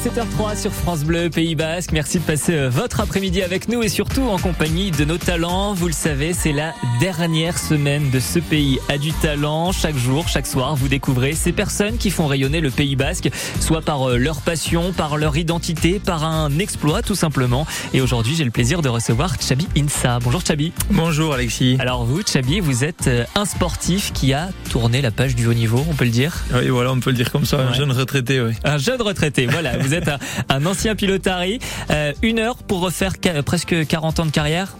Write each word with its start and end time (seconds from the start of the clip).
17h03 0.00 0.56
sur 0.58 0.72
France 0.72 1.04
Bleu, 1.04 1.28
Pays 1.28 1.54
Basque. 1.54 1.92
Merci 1.92 2.20
de 2.20 2.24
passer 2.24 2.54
euh, 2.54 2.70
votre 2.70 3.00
après-midi 3.00 3.42
avec 3.42 3.68
nous 3.68 3.82
et 3.82 3.90
surtout 3.90 4.22
en 4.22 4.38
compagnie 4.38 4.90
de 4.90 5.04
nos 5.04 5.18
talents. 5.18 5.74
Vous 5.74 5.88
le 5.88 5.92
savez, 5.92 6.32
c'est 6.32 6.52
la 6.52 6.72
dernière 7.00 7.58
semaine 7.58 8.08
de 8.08 8.18
ce 8.18 8.38
pays 8.38 8.78
a 8.88 8.96
du 8.96 9.12
talent. 9.12 9.72
Chaque 9.72 9.98
jour, 9.98 10.26
chaque 10.26 10.46
soir, 10.46 10.74
vous 10.74 10.88
découvrez 10.88 11.34
ces 11.34 11.52
personnes 11.52 11.98
qui 11.98 12.08
font 12.08 12.26
rayonner 12.26 12.62
le 12.62 12.70
Pays 12.70 12.96
Basque, 12.96 13.28
soit 13.60 13.82
par 13.82 14.08
euh, 14.08 14.16
leur 14.16 14.40
passion, 14.40 14.92
par 14.92 15.18
leur 15.18 15.36
identité, 15.36 16.00
par 16.02 16.24
un 16.24 16.58
exploit 16.58 17.02
tout 17.02 17.14
simplement. 17.14 17.66
Et 17.92 18.00
aujourd'hui, 18.00 18.34
j'ai 18.34 18.44
le 18.44 18.50
plaisir 18.50 18.80
de 18.80 18.88
recevoir 18.88 19.34
Chabi 19.38 19.68
Insa. 19.76 20.18
Bonjour 20.20 20.40
Chabi. 20.40 20.72
Bonjour 20.90 21.34
Alexis. 21.34 21.76
Alors 21.78 22.06
vous, 22.06 22.22
Chabi, 22.26 22.60
vous 22.60 22.84
êtes 22.84 23.06
euh, 23.06 23.24
un 23.34 23.44
sportif 23.44 24.14
qui 24.14 24.32
a 24.32 24.48
tourné 24.70 25.02
la 25.02 25.10
page 25.10 25.34
du 25.34 25.46
haut 25.46 25.52
niveau, 25.52 25.84
on 25.90 25.94
peut 25.94 26.06
le 26.06 26.10
dire? 26.10 26.38
Oui, 26.54 26.68
voilà, 26.68 26.90
on 26.90 27.00
peut 27.00 27.10
le 27.10 27.16
dire 27.16 27.30
comme 27.30 27.44
ça, 27.44 27.58
un 27.58 27.74
jeune 27.74 27.92
retraité, 27.92 28.40
oui. 28.40 28.52
Un 28.64 28.78
jeune 28.78 29.02
retraité, 29.02 29.44
voilà. 29.44 29.72
Vous 29.90 29.96
êtes 29.96 30.10
un, 30.48 30.66
ancien 30.66 30.94
pilotari. 30.94 31.58
Euh, 31.90 32.12
une 32.22 32.38
heure 32.38 32.58
pour 32.58 32.78
refaire 32.80 33.14
presque 33.44 33.88
40 33.88 34.20
ans 34.20 34.26
de 34.26 34.30
carrière. 34.30 34.76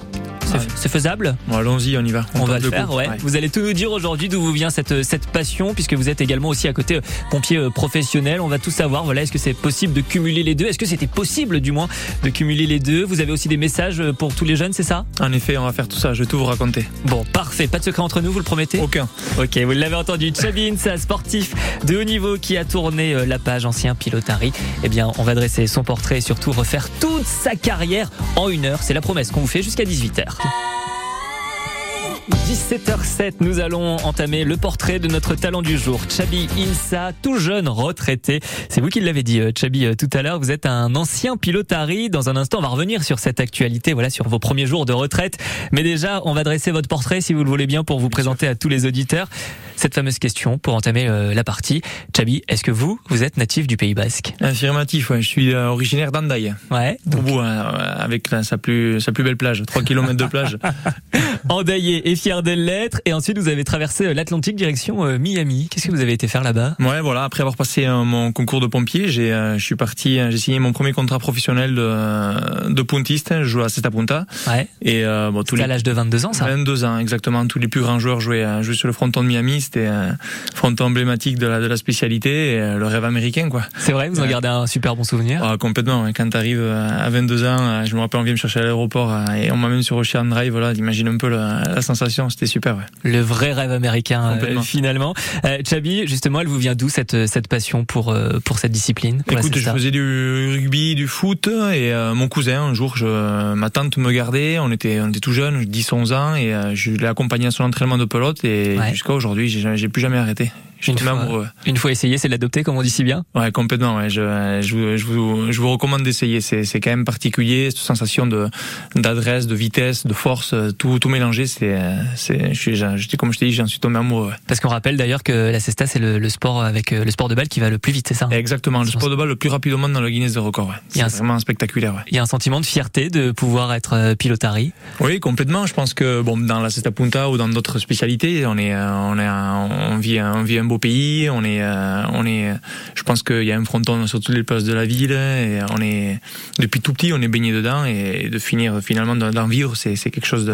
C'est 0.75 0.89
faisable 0.89 1.37
Bon, 1.49 1.57
allons-y, 1.57 1.97
on 1.97 2.05
y 2.05 2.11
va. 2.11 2.25
On, 2.35 2.45
va 2.45 2.59
le 2.59 2.71
faire, 2.71 2.93
ouais. 2.93 3.09
Vous 3.21 3.37
allez 3.37 3.51
tout 3.51 3.61
nous 3.61 3.73
dire 3.73 3.91
aujourd'hui 3.93 4.29
d'où 4.29 4.41
vous 4.41 4.53
vient 4.53 4.71
cette, 4.71 5.03
cette 5.03 5.27
passion, 5.27 5.75
puisque 5.75 5.95
vous 5.95 6.09
êtes 6.09 6.21
également 6.21 6.49
aussi 6.49 6.69
à 6.69 6.73
côté 6.73 6.97
euh, 6.97 7.01
pompier 7.31 7.57
euh, 7.57 7.71
professionnel. 7.71 8.41
On 8.41 8.49
va 8.49 8.59
tout 8.59 8.71
savoir. 8.71 9.05
Voilà, 9.05 9.23
est-ce 9.23 9.33
que 9.33 9.39
c'est 9.39 9.55
possible 9.55 9.93
de 9.93 10.01
cumuler 10.01 10.43
les 10.43 10.55
deux? 10.55 10.67
Est-ce 10.67 10.79
que 10.79 10.87
c'était 10.87 11.07
possible, 11.07 11.61
du 11.61 11.73
moins, 11.73 11.89
de 12.23 12.31
cumuler 12.31 12.67
les 12.67 12.79
deux? 12.79 13.05
Vous 13.05 13.21
avez 13.21 13.33
aussi 13.33 13.49
des 13.49 13.57
messages 13.57 14.01
euh, 14.01 14.13
pour 14.13 14.35
tous 14.35 14.45
les 14.45 14.57
jeunes, 14.57 14.73
c'est 14.73 14.83
ça? 14.83 15.05
En 15.21 15.33
effet, 15.33 15.57
on 15.57 15.65
va 15.65 15.73
faire 15.73 15.89
tout 15.89 15.99
ça, 15.99 16.15
je 16.15 16.23
vais 16.23 16.27
tout 16.27 16.39
vous 16.39 16.45
raconter. 16.45 16.87
Bon, 17.07 17.25
parfait. 17.33 17.67
Pas 17.67 17.79
de 17.79 17.85
secret 17.85 18.03
entre 18.03 18.21
nous, 18.21 18.33
vous 18.33 18.39
le 18.39 18.45
promettez? 18.45 18.81
Aucun. 18.81 19.09
Ok, 19.39 19.59
vous 19.59 19.73
l'avez 19.73 19.97
entendu, 19.97 20.33
Chabi 20.39 20.69
Insa, 20.69 20.97
sportif 20.97 21.55
de 21.87 21.97
haut 21.97 22.05
niveau 22.05 22.37
qui 22.39 22.57
a 22.57 22.65
tourné 22.65 23.27
la 23.27 23.39
page 23.39 23.67
ancien 23.67 23.95
pilotari. 23.95 24.53
Eh 24.83 24.89
bien, 24.89 25.13
on 25.19 25.23
va 25.23 25.35
dresser 25.35 25.67
son 25.67 25.85
portrait 25.85 26.19
et 26.19 26.21
surtout 26.21 26.53
refaire 26.53 26.89
toute 27.01 27.27
sa 27.27 27.55
carrière 27.55 28.11
en 28.37 28.49
une 28.49 28.65
heure. 28.65 28.81
C'est 28.83 28.95
la 28.95 29.01
promesse 29.01 29.31
qu'on 29.31 29.41
vous 29.41 29.47
fait 29.47 29.63
jusqu'à 29.63 29.85
18h. 29.85 30.40
Okay. 30.43 32.40
17h07, 32.51 33.35
nous 33.39 33.61
allons 33.61 33.95
entamer 33.99 34.43
le 34.43 34.57
portrait 34.57 34.99
de 34.99 35.07
notre 35.07 35.37
talent 35.37 35.63
du 35.63 35.79
jour, 35.79 36.01
Chabi 36.09 36.49
Insa, 36.59 37.13
tout 37.23 37.39
jeune 37.39 37.69
retraité. 37.69 38.41
C'est 38.69 38.81
vous 38.81 38.89
qui 38.89 38.99
l'avez 38.99 39.23
dit, 39.23 39.39
euh, 39.39 39.53
Chabi, 39.57 39.85
euh, 39.85 39.95
tout 39.95 40.09
à 40.13 40.23
l'heure. 40.23 40.41
Vous 40.41 40.51
êtes 40.51 40.67
un 40.67 40.97
ancien 40.97 41.37
pilotari. 41.37 42.11
Dans 42.11 42.29
un 42.29 42.35
instant, 42.35 42.59
on 42.59 42.63
va 42.63 42.67
revenir 42.67 43.05
sur 43.05 43.21
cette 43.21 43.39
actualité, 43.39 43.93
voilà, 43.93 44.11
sur 44.11 44.27
vos 44.27 44.41
premiers 44.41 44.67
jours 44.67 44.85
de 44.85 44.93
retraite. 44.93 45.39
Mais 45.71 45.85
déjà, 45.85 46.23
on 46.25 46.33
va 46.33 46.43
dresser 46.43 46.73
votre 46.73 46.89
portrait, 46.89 47.21
si 47.21 47.35
vous 47.35 47.45
le 47.45 47.49
voulez 47.49 47.69
bien, 47.69 47.85
pour 47.85 48.01
vous 48.01 48.09
présenter 48.09 48.49
à 48.49 48.57
tous 48.57 48.69
les 48.69 48.85
auditeurs 48.85 49.29
cette 49.77 49.95
fameuse 49.95 50.19
question 50.19 50.59
pour 50.59 50.75
entamer 50.75 51.09
euh, 51.09 51.33
la 51.33 51.43
partie. 51.43 51.81
Chabi, 52.15 52.43
est-ce 52.49 52.63
que 52.63 52.71
vous, 52.71 53.01
vous 53.09 53.23
êtes 53.23 53.39
natif 53.39 53.67
du 53.67 53.79
Pays 53.79 53.95
Basque? 53.95 54.35
Affirmatif, 54.41 55.09
ouais. 55.09 55.23
Je 55.23 55.29
suis 55.29 55.55
originaire 55.55 56.13
d'Andaï. 56.13 56.55
Ouais. 56.71 56.99
Au 57.07 57.23
bout, 57.23 57.39
hein, 57.39 57.63
avec 57.99 58.29
sa 58.43 58.59
plus, 58.59 59.01
sa 59.01 59.13
plus 59.13 59.25
belle 59.25 59.39
plage. 59.39 59.63
3 59.67 59.83
km 59.83 60.15
de 60.15 60.27
plage. 60.27 60.59
Endaillé 61.49 62.11
et 62.11 62.17
fier 62.17 62.40
de 62.43 62.53
l'être. 62.53 63.01
Et 63.05 63.13
ensuite, 63.13 63.39
vous 63.39 63.49
avez 63.49 63.65
traversé 63.65 64.07
euh, 64.07 64.15
l'Atlantique 64.15 64.57
direction 64.57 65.05
euh, 65.05 65.19
Miami. 65.19 65.69
Qu'est-ce 65.71 65.87
que 65.87 65.93
vous 65.93 66.01
avez 66.01 66.13
été 66.13 66.29
faire 66.29 66.43
là-bas? 66.43 66.77
Ouais, 66.79 67.01
voilà. 67.01 67.25
Après 67.25 67.41
avoir 67.41 67.57
passé 67.57 67.85
euh, 67.87 68.05
mon 68.05 68.33
concours 68.33 68.61
de 68.61 68.67
pompier, 68.67 69.09
j'ai, 69.09 69.31
je 69.57 69.63
suis 69.63 69.77
parti, 69.77 70.19
j'ai 70.31 70.39
signé 70.39 70.59
mon 70.59 70.73
premier 70.73 70.93
contrat 70.93 71.19
professionnel 71.19 71.75
de, 71.75 72.71
de 72.71 72.83
puntiste. 72.83 73.35
Je 73.41 73.45
joue 73.45 73.63
à 73.63 73.69
Seta 73.69 73.91
Punta. 73.91 74.27
Ouais. 74.49 74.69
Et, 74.83 75.05
euh, 75.05 75.31
bon, 75.31 75.43
tous 75.43 75.57
les 75.57 75.63
à 75.63 75.67
l'âge 75.67 75.83
de 75.83 75.93
22 75.93 76.27
ans, 76.27 76.33
ça 76.33 76.47
22 76.47 76.85
ans, 76.85 76.99
exactement. 76.99 77.47
Tous 77.47 77.59
les 77.59 77.69
plus 77.69 77.81
grands 77.81 77.99
joueurs 77.99 78.21
jouaient, 78.21 78.63
jouaient 78.63 78.75
sur 78.75 78.87
le 78.87 78.93
fronton 78.93 79.23
de 79.23 79.29
Miami. 79.29 79.61
C'était 79.61 79.87
un 79.87 80.17
fronton 80.55 80.87
emblématique 80.87 81.39
de 81.39 81.47
la, 81.47 81.61
de 81.61 81.67
la 81.67 81.77
spécialité 81.77 82.55
et 82.55 82.75
le 82.77 82.87
rêve 82.87 83.05
américain, 83.05 83.49
quoi. 83.49 83.63
C'est 83.79 83.93
vrai, 83.93 84.09
vous 84.09 84.21
en 84.21 84.27
gardez 84.27 84.49
un 84.49 84.67
super 84.67 84.97
bon 84.97 85.05
souvenir. 85.05 85.43
Ah, 85.45 85.57
complètement. 85.59 86.07
Quand 86.15 86.29
t'arrives 86.29 86.63
à 86.63 87.09
22 87.11 87.45
ans, 87.45 87.85
je 87.85 87.95
me 87.95 88.01
rappelle, 88.01 88.21
on 88.21 88.25
vient 88.25 88.33
me 88.33 88.39
chercher 88.39 88.61
à 88.61 88.63
l'aéroport 88.63 89.15
et 89.37 89.51
on 89.51 89.57
m'amène 89.57 89.83
sur 89.83 89.97
Ocean 89.97 90.25
Drive. 90.25 90.53
Voilà, 90.53 90.75
t'imagines 90.75 91.09
un 91.09 91.17
peu 91.17 91.29
la, 91.29 91.63
la 91.75 91.83
sensation. 91.83 92.20
C'était 92.29 92.47
super. 92.47 92.77
Ouais. 92.77 92.83
Le 93.03 93.21
vrai 93.21 93.53
rêve 93.53 93.71
américain, 93.71 94.39
euh, 94.43 94.61
finalement. 94.61 95.15
Euh, 95.45 95.59
Chabi, 95.69 96.07
justement, 96.07 96.41
elle 96.41 96.47
vous 96.49 96.59
vient 96.59 96.75
d'où 96.75 96.89
cette, 96.89 97.27
cette 97.27 97.49
passion 97.49 97.85
pour, 97.85 98.11
euh, 98.11 98.39
pour 98.45 98.59
cette 98.59 98.73
discipline 98.73 99.23
pour 99.23 99.39
Écoute, 99.39 99.57
je 99.57 99.71
faisais 99.71 99.91
du 99.91 100.51
rugby, 100.53 100.95
du 100.95 101.07
foot 101.09 101.47
et 101.49 101.93
euh, 101.93 102.15
mon 102.15 102.29
cousin, 102.29 102.63
un 102.63 102.75
jour, 102.75 102.97
je, 102.97 103.55
ma 103.55 103.71
tante 103.71 103.97
me 103.97 104.11
gardait. 104.13 104.59
On 104.59 104.71
était, 104.71 105.01
on 105.01 105.09
était 105.09 105.21
tout 105.21 105.33
jeunes, 105.33 105.63
10-11 105.65 106.13
ans 106.15 106.35
et 106.35 106.53
euh, 106.55 106.75
je 106.75 106.91
l'ai 106.91 107.07
accompagné 107.07 107.47
à 107.47 107.51
son 107.51 107.65
entraînement 107.65 107.99
de 107.99 108.05
pelote 108.05 108.45
et 108.45 108.77
Ouais. 108.79 108.91
jusqu'à 108.91 109.13
aujourd'hui, 109.13 109.49
j'ai 109.49 109.89
plus 109.89 110.01
jamais 110.03 110.17
arrêté. 110.19 110.53
Je 110.81 110.91
Une 110.93 110.99
fois. 110.99 111.11
amoureux. 111.13 111.47
Une 111.67 111.77
fois 111.77 111.91
essayé, 111.93 112.17
c'est 112.19 112.29
l'adopter, 112.29 112.63
comme 112.63 112.77
on 112.77 112.83
dit 112.83 112.91
si 112.91 113.05
bien. 113.05 113.25
Ouais, 113.35 113.51
complètement. 113.53 113.97
Ouais. 113.97 114.09
Je, 114.09 114.61
je, 114.63 114.75
vous, 114.75 114.97
je, 114.97 115.05
vous, 115.05 115.53
je 115.53 115.61
vous 115.61 115.71
recommande 115.71 116.03
d'essayer. 116.03 116.41
C'est, 116.41 116.65
c'est 116.65 116.81
quand 116.81 116.91
même 116.91 117.05
particulier, 117.05 117.71
cette 117.71 117.79
sensation 117.81 118.27
de 118.27 118.49
d'adresse, 118.95 119.47
de 119.47 119.55
vitesse, 119.55 120.07
de 120.07 120.13
force, 120.15 120.53
euh, 120.55 120.71
tout, 120.73 120.99
tout 120.99 121.09
mélangé. 121.09 121.47
C'est, 121.47 121.75
euh, 121.75 121.95
c'est, 122.17 122.55
je 122.55 122.61
suis, 122.97 123.17
comme 123.17 123.33
je 123.33 123.39
t'ai 123.39 123.47
dit, 123.47 123.53
j'en 123.53 123.67
suis 123.67 123.79
tombé 123.81 123.99
amoureux. 123.99 124.33
Parce 124.47 124.61
qu'on 124.61 124.69
rappelle 124.69 124.97
d'ailleurs 124.97 125.23
que 125.23 125.51
la 125.53 125.61
cesta, 125.61 125.87
c'est 125.87 125.99
le, 125.99 126.19
le 126.19 126.29
sport 126.29 126.63
avec 126.65 126.93
euh, 126.93 127.05
le 127.05 127.11
sport 127.11 127.29
de 127.29 127.35
balle 127.35 127.49
qui 127.49 127.61
va 127.61 127.71
le 127.71 127.79
plus 127.79 127.93
vite, 127.93 128.09
c'est 128.09 128.15
ça 128.15 128.29
Exactement, 128.31 128.81
le 128.83 128.89
sport 128.91 129.11
de 129.11 129.17
balle 129.17 129.29
le 129.29 129.37
plus 129.37 129.49
rapide 129.51 129.73
au 129.75 129.79
monde 129.79 129.93
dans 129.93 130.01
le 130.01 130.11
Guinness 130.11 130.33
des 130.35 130.41
records. 130.41 130.69
Ouais. 130.69 130.75
C'est 130.89 131.03
un- 131.03 131.09
vraiment 131.09 131.39
spectaculaire. 131.39 131.95
Ouais. 131.95 132.01
Il 132.11 132.17
y 132.17 132.19
a 132.19 132.23
un 132.23 132.27
sentiment 132.27 132.61
de 132.61 132.67
fierté 132.67 133.11
de 133.11 133.33
pouvoir 133.33 133.73
être 133.75 133.93
euh, 133.95 134.15
pilotari? 134.15 134.73
Oui, 135.01 135.21
complètement. 135.21 135.67
Je 135.67 135.75
pense 135.75 135.95
que 135.95 136.23
bon, 136.23 136.39
dans 136.39 136.61
la 136.61 136.71
Cesta 136.71 136.91
Punta 136.91 137.29
ou 137.29 137.37
dans 137.37 137.49
d'autres 137.49 137.79
spécialités, 137.79 138.47
on 138.47 138.57
est, 138.57 138.75
euh, 138.75 138.91
on 138.93 139.19
est, 139.19 139.29
on 139.29 139.99
vit, 139.99 140.19
un- 140.19 140.35
on 140.37 140.43
vit 140.43 140.59
un 140.59 140.65
beau 140.71 140.79
pays. 140.79 141.29
On 141.31 141.45
est, 141.45 141.63
euh, 141.63 142.03
on 142.13 142.25
est. 142.25 142.55
Je 142.95 143.03
pense 143.03 143.23
qu'il 143.23 143.43
y 143.43 143.53
a 143.53 143.59
un 143.59 143.65
fronton 143.65 144.07
sur 144.07 144.21
toutes 144.21 144.35
les 144.35 144.43
places 144.45 144.65
de 144.65 144.73
la 144.73 144.87
ville. 144.87 145.13
Et 145.13 145.59
on 145.71 145.81
est 145.83 146.21
depuis 146.59 146.81
tout 146.81 146.93
petit, 146.93 147.13
on 147.13 147.21
est 147.21 147.29
baigné 147.29 147.53
dedans 147.53 147.85
et 147.85 148.29
de 148.31 148.39
finir 148.39 148.81
finalement 148.81 149.17
d'en 149.17 149.47
vivre, 149.47 149.77
c'est, 149.77 149.97
c'est 149.97 150.11
quelque 150.11 150.27
chose 150.27 150.51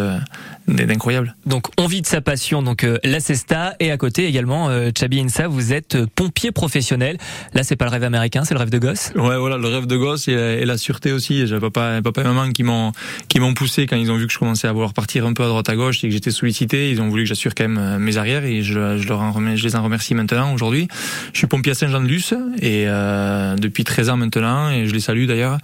d'incroyable. 0.69 1.37
Donc 1.47 1.69
on 1.79 1.87
vit 1.87 2.03
de 2.03 2.07
sa 2.07 2.21
passion, 2.21 2.63
donc 2.63 2.85
euh, 2.85 2.99
la 3.05 3.21
cesta, 3.21 3.75
et 3.81 3.91
à 3.91 3.97
côté 3.97 4.27
également, 4.27 4.69
euh, 4.69 4.91
Chabi 4.97 5.21
Insa, 5.21 5.49
vous 5.49 5.73
êtes 5.73 5.97
euh, 5.97 6.07
pompier 6.15 6.53
professionnel. 6.53 7.19
Là, 7.55 7.63
c'est 7.63 7.77
pas 7.77 7.85
le 7.85 7.91
rêve 7.91 8.05
américain, 8.05 8.45
c'est 8.45 8.55
le 8.55 8.61
rêve 8.61 8.71
de 8.71 8.79
gosse. 8.79 9.13
Ouais, 9.15 9.37
voilà, 9.37 9.59
le 9.59 9.69
rêve 9.69 9.87
de 9.87 9.97
gosse 9.97 10.29
et, 10.29 10.33
et 10.33 10.65
la 10.65 10.79
sûreté 10.79 11.13
aussi. 11.13 11.47
J'ai 11.47 11.59
papa, 11.59 12.01
papa 12.03 12.21
et 12.23 12.25
maman 12.25 12.51
qui 12.51 12.63
m'ont, 12.63 12.93
qui 13.29 13.41
m'ont 13.41 13.55
poussé 13.55 13.87
quand 13.87 13.97
ils 13.97 14.11
ont 14.11 14.17
vu 14.17 14.27
que 14.27 14.33
je 14.33 14.39
commençais 14.39 14.69
à 14.69 14.73
vouloir 14.73 14.93
partir 14.95 15.27
un 15.27 15.33
peu 15.33 15.45
à 15.45 15.49
droite 15.49 15.69
à 15.69 15.77
gauche 15.77 16.03
et 16.05 16.09
que 16.09 16.13
j'étais 16.13 16.31
sollicité. 16.31 16.91
Ils 16.91 17.01
ont 17.01 17.09
voulu 17.09 17.25
que 17.25 17.29
j'assure 17.29 17.55
quand 17.55 17.65
même 17.65 17.79
euh, 17.79 17.99
mes 17.99 18.17
arrières 18.17 18.45
et 18.45 18.63
je, 18.63 18.99
je 18.99 19.09
leur 19.09 19.21
en 19.21 19.57
je 19.57 19.65
les 19.65 19.77
en 19.77 19.83
remercie 19.83 20.06
maintenant 20.15 20.53
aujourd'hui. 20.53 20.89
Je 21.33 21.39
suis 21.39 21.47
pompier 21.47 21.73
à 21.73 21.75
Saint-Jean-de-Luz 21.75 22.35
et 22.61 22.85
euh, 22.87 23.57
depuis 23.57 23.85
13 23.85 24.11
ans 24.11 24.17
maintenant 24.17 24.71
et 24.71 24.87
je 24.87 24.93
les 24.93 25.01
salue 25.01 25.27
d'ailleurs 25.27 25.59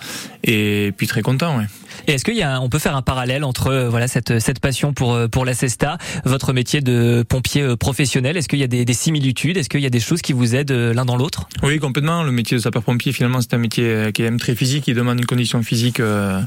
et 0.45 0.93
puis 0.97 1.07
très 1.07 1.23
content. 1.23 1.59
Ouais. 1.59 1.65
Et 2.07 2.13
est-ce 2.13 2.25
qu'il 2.25 2.37
y 2.37 2.43
a, 2.43 2.61
on 2.61 2.69
peut 2.69 2.79
faire 2.79 2.97
un 2.97 3.03
parallèle 3.03 3.45
entre 3.45 3.69
euh, 3.69 3.89
voilà 3.89 4.09
cette 4.09 4.39
cette 4.41 4.61
passion 4.61 4.93
pour 4.93 5.15
euh, 5.15 5.29
pour 5.29 5.45
la 5.45 5.55
cesta, 5.55 5.99
votre 6.25 6.53
métier 6.53 6.81
de 6.81 7.25
pompier 7.29 7.77
professionnel? 7.77 8.37
Est-ce 8.37 8.49
qu'il 8.49 8.59
y 8.59 8.65
a 8.65 8.69
des, 8.69 8.85
des 8.85 8.93
similitudes? 8.95 9.57
Est-ce 9.57 9.69
qu'il 9.69 9.81
y 9.81 9.87
a 9.87 9.91
des 9.91 10.01
choses 10.01 10.23
qui 10.23 10.33
vous 10.33 10.55
aident 10.55 10.73
l'un 10.73 11.05
dans 11.05 11.17
l'autre? 11.17 11.49
Oui, 11.63 11.79
complètement. 11.79 12.23
Le 12.23 12.33
métier 12.33 12.57
de 12.57 12.63
sapeur-pompier, 12.63 13.13
finalement, 13.13 13.41
c'est 13.41 13.55
un 13.55 13.59
métier 13.59 14.11
qui 14.13 14.23
est 14.23 14.25
même 14.25 14.41
très 14.41 14.55
physique, 14.55 14.85
qui 14.85 14.95
demande 14.95 15.19
une 15.19 15.27
condition 15.27 15.63
physique 15.63 16.01
euh, 16.01 16.41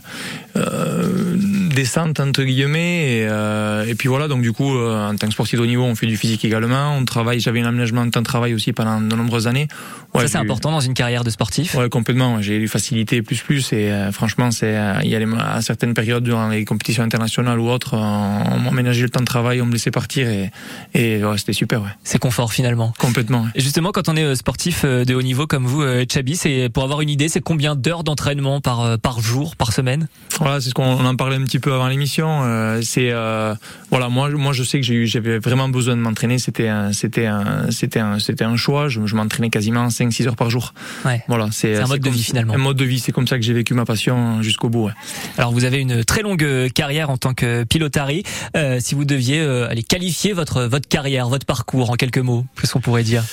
euh, 0.56 1.36
décente, 1.74 2.20
entre 2.20 2.44
guillemets. 2.44 3.20
Et, 3.20 3.28
euh, 3.30 3.86
et 3.86 3.96
puis 3.96 4.08
voilà, 4.08 4.28
donc 4.28 4.42
du 4.42 4.52
coup, 4.52 4.78
en 4.78 5.16
tant 5.16 5.28
que 5.28 5.34
sportif 5.34 5.60
de 5.60 5.64
haut 5.64 5.68
niveau, 5.68 5.84
on 5.84 5.96
fait 5.96 6.08
du 6.08 6.18
physique 6.18 6.46
également. 6.46 6.96
On 6.98 7.06
travaille, 7.06 7.40
j'avais 7.40 7.62
un 7.62 7.72
aménagement 7.86 8.06
de 8.06 8.12
temps 8.12 8.22
de 8.22 8.26
travail 8.26 8.54
aussi 8.54 8.74
pendant 8.74 9.00
de 9.02 9.16
nombreuses 9.16 9.48
années. 9.48 9.68
Ouais, 10.14 10.22
Ça 10.24 10.28
c'est 10.28 10.38
important 10.38 10.72
dans 10.72 10.80
une 10.80 10.94
carrière 10.94 11.24
de 11.24 11.30
sportif. 11.30 11.76
Ouais, 11.76 11.90
complètement. 11.90 12.42
J'ai 12.42 12.58
eu 12.58 12.68
facilité 12.68 13.22
plus 13.22 13.42
plus 13.42 13.72
et 13.74 13.92
euh, 13.92 14.12
franchement, 14.12 14.50
c'est 14.52 14.76
euh, 14.76 15.00
il 15.04 15.10
y 15.10 15.16
a 15.16 15.20
les- 15.20 15.28
à 15.38 15.62
certaines 15.62 15.94
périodes 15.94 16.24
durant 16.24 16.48
les 16.50 16.64
compétitions 16.66 17.04
internationales 17.04 17.60
ou 17.60 17.70
autres, 17.70 17.96
on, 17.96 18.60
m'aménageait 18.60 19.04
le 19.04 19.10
temps 19.10 19.20
de 19.20 19.26
travail, 19.26 19.62
on 19.62 19.66
me 19.66 19.74
laissait 19.74 19.92
partir 19.92 20.28
et, 20.28 20.52
et 20.94 21.24
ouais, 21.24 21.38
c'était 21.38 21.54
super, 21.54 21.82
ouais. 21.82 21.90
C'est 22.04 22.18
confort 22.20 22.52
finalement. 22.54 22.94
Complètement. 22.98 23.42
ouais. 23.44 23.50
Et 23.56 23.62
justement, 23.62 23.92
quand 23.92 24.10
on 24.10 24.16
est 24.16 24.24
euh, 24.24 24.36
sportif 24.36 24.86
de 24.86 25.14
haut 25.14 25.22
niveau 25.22 25.48
comme 25.48 25.66
vous, 25.66 25.84
Chabi, 26.12 26.36
c'est 26.36 26.70
pour 26.70 26.84
avoir 26.84 27.02
une 27.02 27.10
idée, 27.10 27.30
c'est 27.30 27.42
combien 27.42 27.76
d'heures 27.76 28.04
d'entraînement 28.04 28.62
par 28.62 28.98
par 29.00 29.20
jour, 29.20 29.56
par 29.56 29.74
semaine? 29.74 30.08
Voilà, 30.40 30.62
c'est 30.62 30.70
ce 30.70 30.74
qu'on 30.74 30.84
on 30.86 31.06
en 31.06 31.16
parlait 31.16 31.36
un 31.36 31.44
petit 31.44 31.60
peu 31.60 31.74
avant 31.74 31.88
l'émission. 31.88 32.42
euh, 32.44 32.82
c'est 32.82 33.10
euh, 33.12 33.54
voilà, 33.92 34.10
moi, 34.10 34.30
moi, 34.30 34.54
je 34.54 34.64
sais 34.64 34.80
que 34.80 34.86
j'ai 34.86 34.94
eu, 34.96 35.08
j'avais 35.08 35.40
vraiment 35.40 35.70
besoin 35.70 35.96
de 35.96 36.02
m'entraîner. 36.02 36.40
C'était, 36.40 36.70
c'était, 36.94 37.28
c'était, 37.76 38.00
un, 38.00 38.20
c'était 38.20 38.44
un 38.44 38.56
choix. 38.56 38.88
Je, 38.90 39.06
je 39.06 39.16
m'entraînais 39.16 39.50
quasiment 39.50 39.88
5-6 39.88 40.28
heures 40.28 40.36
par 40.36 40.50
jour. 40.50 40.74
Ouais. 41.06 41.24
Voilà, 41.28 41.50
c'est 41.52 41.76
C'est 41.76 41.82
un 41.82 41.88
mode 41.88 42.02
de 42.02 42.10
vie, 42.10 42.24
finalement. 42.24 42.54
Un 42.54 42.58
mode 42.58 42.78
de 42.78 42.86
vie. 42.86 43.00
C'est 43.00 43.12
comme 43.12 43.28
ça 43.28 43.38
que 43.38 43.44
j'ai 43.44 43.54
vécu 43.54 43.74
ma 43.74 43.86
passion 43.86 44.42
jusqu'au 44.42 44.70
bout. 44.70 44.86
ouais. 44.86 44.94
Alors 45.38 45.52
vous 45.52 45.64
avez 45.66 45.80
une 45.80 46.04
très 46.04 46.22
longue 46.22 46.44
euh, 46.44 46.70
carrière 46.70 47.10
en 47.10 47.18
tant 47.18 47.34
que 47.34 47.64
pilotari. 47.64 48.24
Euh, 48.56 48.80
si 48.82 48.96
vous 48.96 49.06
deviez 49.06 49.40
euh, 49.42 49.70
aller 49.70 49.84
qualifier 49.84 50.34
votre 50.34 50.64
votre 50.64 50.88
carrière, 50.88 51.28
votre 51.30 51.46
parcours 51.46 51.92
en 51.92 51.96
quelques 51.96 52.18
mots, 52.18 52.46
qu'est-ce 52.60 52.74
qu'on 52.74 52.80
pourrait 52.82 53.04
dire? 53.04 53.24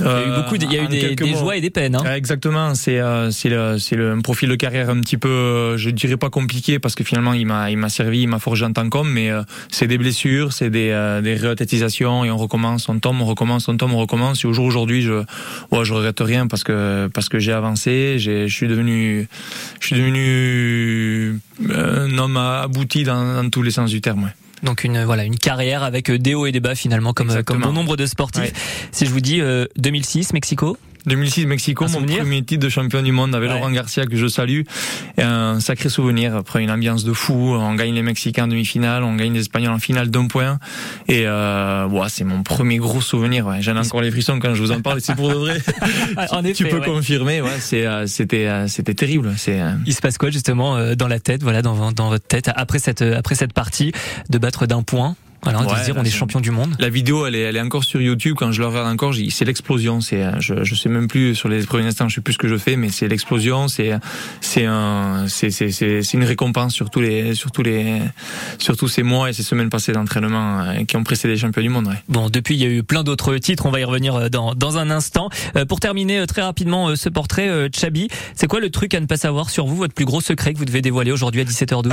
Il 0.00 0.06
y 0.06 0.08
a 0.08 0.26
eu 0.26 0.42
beaucoup, 0.42 0.56
il 0.56 0.72
y 0.72 0.78
a 0.78 0.82
eu 0.82 0.88
des, 0.88 1.14
des 1.14 1.34
joies 1.34 1.56
et 1.56 1.60
des 1.60 1.70
peines. 1.70 1.96
Hein. 1.96 2.14
Exactement, 2.14 2.74
c'est 2.74 3.00
c'est 3.30 3.48
le 3.48 3.78
c'est 3.78 3.96
le 3.96 4.12
un 4.12 4.20
profil 4.20 4.48
de 4.48 4.54
carrière 4.54 4.90
un 4.90 5.00
petit 5.00 5.16
peu, 5.16 5.76
je 5.76 5.90
dirais 5.90 6.16
pas 6.16 6.30
compliqué 6.30 6.78
parce 6.78 6.94
que 6.94 7.04
finalement 7.04 7.32
il 7.32 7.46
m'a 7.46 7.70
il 7.70 7.78
m'a 7.78 7.88
servi, 7.88 8.22
il 8.22 8.28
m'a 8.28 8.38
forgé 8.38 8.64
en 8.64 8.72
tant 8.72 8.88
qu'homme, 8.88 9.10
mais 9.10 9.30
c'est 9.70 9.86
des 9.86 9.98
blessures, 9.98 10.52
c'est 10.52 10.70
des 10.70 11.20
des 11.22 11.34
réathlétisations 11.34 12.24
et 12.24 12.30
on 12.30 12.36
recommence, 12.36 12.88
on 12.88 12.98
tombe, 12.98 13.20
on 13.20 13.26
recommence, 13.26 13.68
on 13.68 13.76
tombe, 13.76 13.92
on 13.92 13.98
recommence. 13.98 14.44
Et 14.44 14.46
au 14.46 14.52
jour 14.52 14.66
aujourd'hui, 14.66 15.02
je 15.02 15.22
ouais, 15.70 15.84
je 15.84 15.92
regrette 15.92 16.20
rien 16.20 16.46
parce 16.46 16.64
que 16.64 17.08
parce 17.12 17.28
que 17.28 17.38
j'ai 17.38 17.52
avancé, 17.52 18.18
je 18.18 18.46
suis 18.48 18.68
devenu 18.68 19.28
je 19.80 19.86
suis 19.86 19.96
devenu 19.96 21.40
un 21.72 22.18
homme 22.18 22.36
abouti 22.36 23.04
dans, 23.04 23.42
dans 23.42 23.50
tous 23.50 23.62
les 23.62 23.70
sens 23.70 23.90
du 23.90 24.00
terme. 24.00 24.24
Ouais. 24.24 24.45
Donc 24.62 24.84
une 24.84 25.04
voilà 25.04 25.24
une 25.24 25.38
carrière 25.38 25.82
avec 25.82 26.10
des 26.10 26.34
hauts 26.34 26.46
et 26.46 26.52
des 26.52 26.60
bas 26.60 26.74
finalement 26.74 27.12
comme 27.12 27.42
comme 27.44 27.60
bon 27.60 27.72
nombre 27.72 27.96
de 27.96 28.06
sportifs. 28.06 28.52
Si 28.92 29.06
je 29.06 29.10
vous 29.10 29.20
dis 29.20 29.40
2006 29.76 30.32
Mexico? 30.32 30.76
2006 31.06 31.46
Mexico, 31.46 31.86
mon 31.88 32.02
premier 32.02 32.42
titre 32.42 32.64
de 32.64 32.68
champion 32.68 33.02
du 33.02 33.12
monde 33.12 33.34
avec 33.34 33.50
Laurent 33.50 33.70
Garcia 33.70 34.06
que 34.06 34.16
je 34.16 34.26
salue. 34.26 34.62
Et 35.16 35.22
un 35.22 35.60
sacré 35.60 35.88
souvenir 35.88 36.34
après 36.34 36.62
une 36.62 36.70
ambiance 36.70 37.04
de 37.04 37.12
fou. 37.12 37.54
On 37.54 37.74
gagne 37.74 37.94
les 37.94 38.02
Mexicains 38.02 38.44
en 38.44 38.48
demi-finale, 38.48 39.04
on 39.04 39.14
gagne 39.14 39.32
les 39.32 39.40
Espagnols 39.40 39.72
en 39.72 39.78
finale 39.78 40.10
d'un 40.10 40.26
point. 40.26 40.58
Et 41.08 41.22
euh, 41.26 41.86
ouais, 41.86 42.08
c'est 42.08 42.24
mon 42.24 42.42
premier 42.42 42.78
gros 42.78 43.00
souvenir. 43.00 43.46
Ouais. 43.46 43.62
J'en 43.62 43.76
ai 43.76 43.78
encore 43.78 44.00
les 44.00 44.10
frissons 44.10 44.38
quand 44.38 44.54
je 44.54 44.62
vous 44.62 44.72
en 44.72 44.80
parle. 44.80 45.00
C'est 45.00 45.14
pour 45.14 45.28
de 45.28 45.34
vrai. 45.34 45.58
en 46.30 46.44
effet, 46.44 46.54
tu 46.54 46.66
peux 46.66 46.80
confirmer. 46.80 47.40
Ouais, 47.40 47.50
c'est 47.60 47.86
euh, 47.86 48.06
c'était 48.06 48.46
euh, 48.46 48.68
c'était 48.68 48.94
terrible. 48.94 49.34
C'est. 49.36 49.60
Euh, 49.60 49.72
Il 49.86 49.94
se 49.94 50.00
passe 50.00 50.18
quoi 50.18 50.30
justement 50.30 50.94
dans 50.94 51.08
la 51.08 51.20
tête, 51.20 51.42
voilà, 51.42 51.62
dans, 51.62 51.92
dans 51.92 52.08
votre 52.08 52.26
tête 52.26 52.50
après 52.54 52.78
cette 52.78 53.02
après 53.02 53.34
cette 53.34 53.52
partie 53.52 53.92
de 54.30 54.38
battre 54.38 54.66
d'un 54.66 54.82
point 54.82 55.16
voilà, 55.52 55.60
on 55.60 55.84
dire 55.84 55.94
on 55.96 56.04
est 56.04 56.10
champion 56.10 56.40
du 56.40 56.50
monde. 56.50 56.74
La 56.78 56.88
vidéo, 56.88 57.26
elle 57.26 57.34
est, 57.34 57.40
elle 57.40 57.56
est 57.56 57.60
encore 57.60 57.84
sur 57.84 58.00
YouTube. 58.00 58.36
Quand 58.36 58.52
je 58.52 58.60
la 58.60 58.68
regarde 58.68 58.88
encore, 58.88 59.14
c'est 59.30 59.44
l'explosion. 59.44 60.00
C'est, 60.00 60.24
je, 60.40 60.64
je 60.64 60.74
sais 60.74 60.88
même 60.88 61.08
plus 61.08 61.34
sur 61.34 61.48
les 61.48 61.62
premiers 61.64 61.86
instants, 61.86 62.08
je 62.08 62.16
sais 62.16 62.20
plus 62.20 62.34
ce 62.34 62.38
que 62.38 62.48
je 62.48 62.56
fais, 62.56 62.76
mais 62.76 62.88
c'est 62.88 63.08
l'explosion. 63.08 63.68
C'est, 63.68 63.92
c'est 64.40 64.64
un, 64.64 65.26
c'est, 65.28 65.50
c'est, 65.50 65.70
c'est 65.70 66.12
une 66.14 66.24
récompense 66.24 66.74
sur 66.74 66.90
tous 66.90 67.00
les, 67.00 67.34
sur 67.34 67.50
tous 67.50 67.62
les, 67.62 68.00
sur 68.58 68.76
tous 68.76 68.88
ces 68.88 69.02
mois 69.02 69.30
et 69.30 69.32
ces 69.32 69.42
semaines 69.42 69.70
passées 69.70 69.92
d'entraînement 69.92 70.60
euh, 70.60 70.84
qui 70.84 70.96
ont 70.96 71.04
précédé 71.04 71.34
les 71.34 71.40
champions 71.40 71.62
du 71.62 71.68
monde. 71.68 71.86
Ouais. 71.86 72.02
Bon, 72.08 72.28
depuis, 72.28 72.54
il 72.54 72.62
y 72.62 72.66
a 72.66 72.68
eu 72.68 72.82
plein 72.82 73.04
d'autres 73.04 73.36
titres. 73.38 73.66
On 73.66 73.70
va 73.70 73.80
y 73.80 73.84
revenir 73.84 74.14
euh, 74.14 74.28
dans, 74.28 74.54
dans 74.54 74.78
un 74.78 74.90
instant. 74.90 75.28
Euh, 75.56 75.64
pour 75.64 75.80
terminer 75.80 76.26
très 76.26 76.42
rapidement 76.42 76.94
ce 76.96 77.08
portrait, 77.08 77.68
Chabi, 77.74 78.08
c'est 78.34 78.46
quoi 78.46 78.60
le 78.60 78.70
truc 78.70 78.94
à 78.94 79.00
ne 79.00 79.06
pas 79.06 79.16
savoir 79.16 79.50
sur 79.50 79.66
vous, 79.66 79.76
votre 79.76 79.94
plus 79.94 80.04
gros 80.04 80.20
secret 80.20 80.52
que 80.52 80.58
vous 80.58 80.64
devez 80.64 80.82
dévoiler 80.82 81.12
aujourd'hui 81.12 81.40
à 81.40 81.44
17h12 81.44 81.92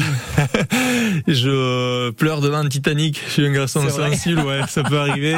Je 1.27 2.11
pleure 2.11 2.41
devant 2.41 2.67
Titanic 2.67 3.21
un 3.48 3.51
garçon 3.51 3.88
sensible, 3.90 4.42
ouais, 4.42 4.62
ça 4.68 4.84
peut 4.84 4.98
arriver. 4.98 5.36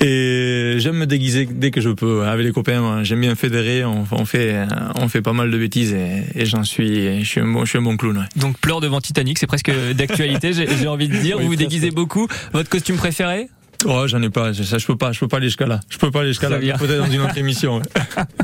Et 0.00 0.76
j'aime 0.78 0.96
me 0.96 1.06
déguiser 1.06 1.46
dès 1.46 1.70
que 1.70 1.80
je 1.80 1.90
peux. 1.90 2.24
Avec 2.24 2.46
les 2.46 2.52
copains, 2.52 3.02
j'aime 3.04 3.20
bien 3.20 3.34
fédérer. 3.34 3.84
On, 3.84 4.04
on, 4.10 4.24
fait, 4.24 4.56
on 4.96 5.08
fait 5.08 5.22
pas 5.22 5.32
mal 5.32 5.50
de 5.50 5.58
bêtises 5.58 5.92
et, 5.92 6.24
et 6.34 6.44
j'en 6.46 6.64
suis, 6.64 7.20
je 7.22 7.28
suis 7.28 7.40
un 7.40 7.46
bon, 7.46 7.64
je 7.64 7.70
suis 7.70 7.78
un 7.78 7.82
bon 7.82 7.96
clown. 7.96 8.18
Ouais. 8.18 8.24
Donc 8.36 8.58
pleure 8.58 8.80
devant 8.80 9.00
Titanic, 9.00 9.38
c'est 9.38 9.46
presque 9.46 9.70
d'actualité. 9.94 10.52
J'ai 10.52 10.88
envie 10.88 11.08
de 11.08 11.16
dire. 11.16 11.38
vous 11.38 11.46
vous 11.46 11.56
déguisez 11.56 11.90
beaucoup. 11.90 12.26
Votre 12.52 12.68
costume 12.68 12.96
préféré? 12.96 13.48
Oh, 13.86 14.06
j'en 14.06 14.22
ai 14.22 14.30
pas. 14.30 14.54
Ça, 14.54 14.78
je 14.78 14.86
peux 14.86 14.96
pas. 14.96 15.12
Je 15.12 15.20
peux 15.20 15.28
pas 15.28 15.38
aller 15.38 15.46
jusqu'à 15.46 15.66
là. 15.66 15.80
Je 15.88 15.98
peux 15.98 16.10
pas 16.10 16.20
aller 16.20 16.28
jusqu'à 16.28 16.48
là. 16.48 16.58
Peut-être 16.58 16.98
dans 16.98 17.10
une 17.10 17.20
autre 17.20 17.38
émission. 17.38 17.82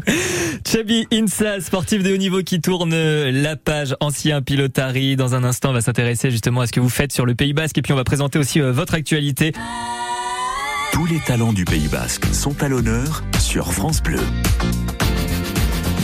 Chabi 0.66 1.06
Insa, 1.12 1.60
sportif 1.60 2.02
de 2.02 2.12
haut 2.12 2.16
niveau 2.16 2.42
qui 2.42 2.60
tourne 2.60 2.94
la 2.94 3.56
page 3.56 3.94
ancien 4.00 4.42
pilotari. 4.42 5.16
Dans 5.16 5.34
un 5.34 5.44
instant, 5.44 5.70
on 5.70 5.74
va 5.74 5.80
s'intéresser 5.80 6.30
justement 6.30 6.62
à 6.62 6.66
ce 6.66 6.72
que 6.72 6.80
vous 6.80 6.88
faites 6.88 7.12
sur 7.12 7.26
le 7.26 7.34
Pays 7.34 7.52
Basque 7.52 7.78
et 7.78 7.82
puis 7.82 7.92
on 7.92 7.96
va 7.96 8.04
présenter 8.04 8.38
aussi 8.38 8.60
euh, 8.60 8.72
votre 8.72 8.94
actualité. 8.94 9.52
Tous 10.92 11.06
les 11.06 11.20
talents 11.20 11.52
du 11.52 11.64
Pays 11.64 11.88
Basque 11.88 12.26
sont 12.32 12.62
à 12.62 12.68
l'honneur 12.68 13.22
sur 13.38 13.72
France 13.72 14.02
Bleu. 14.02 14.20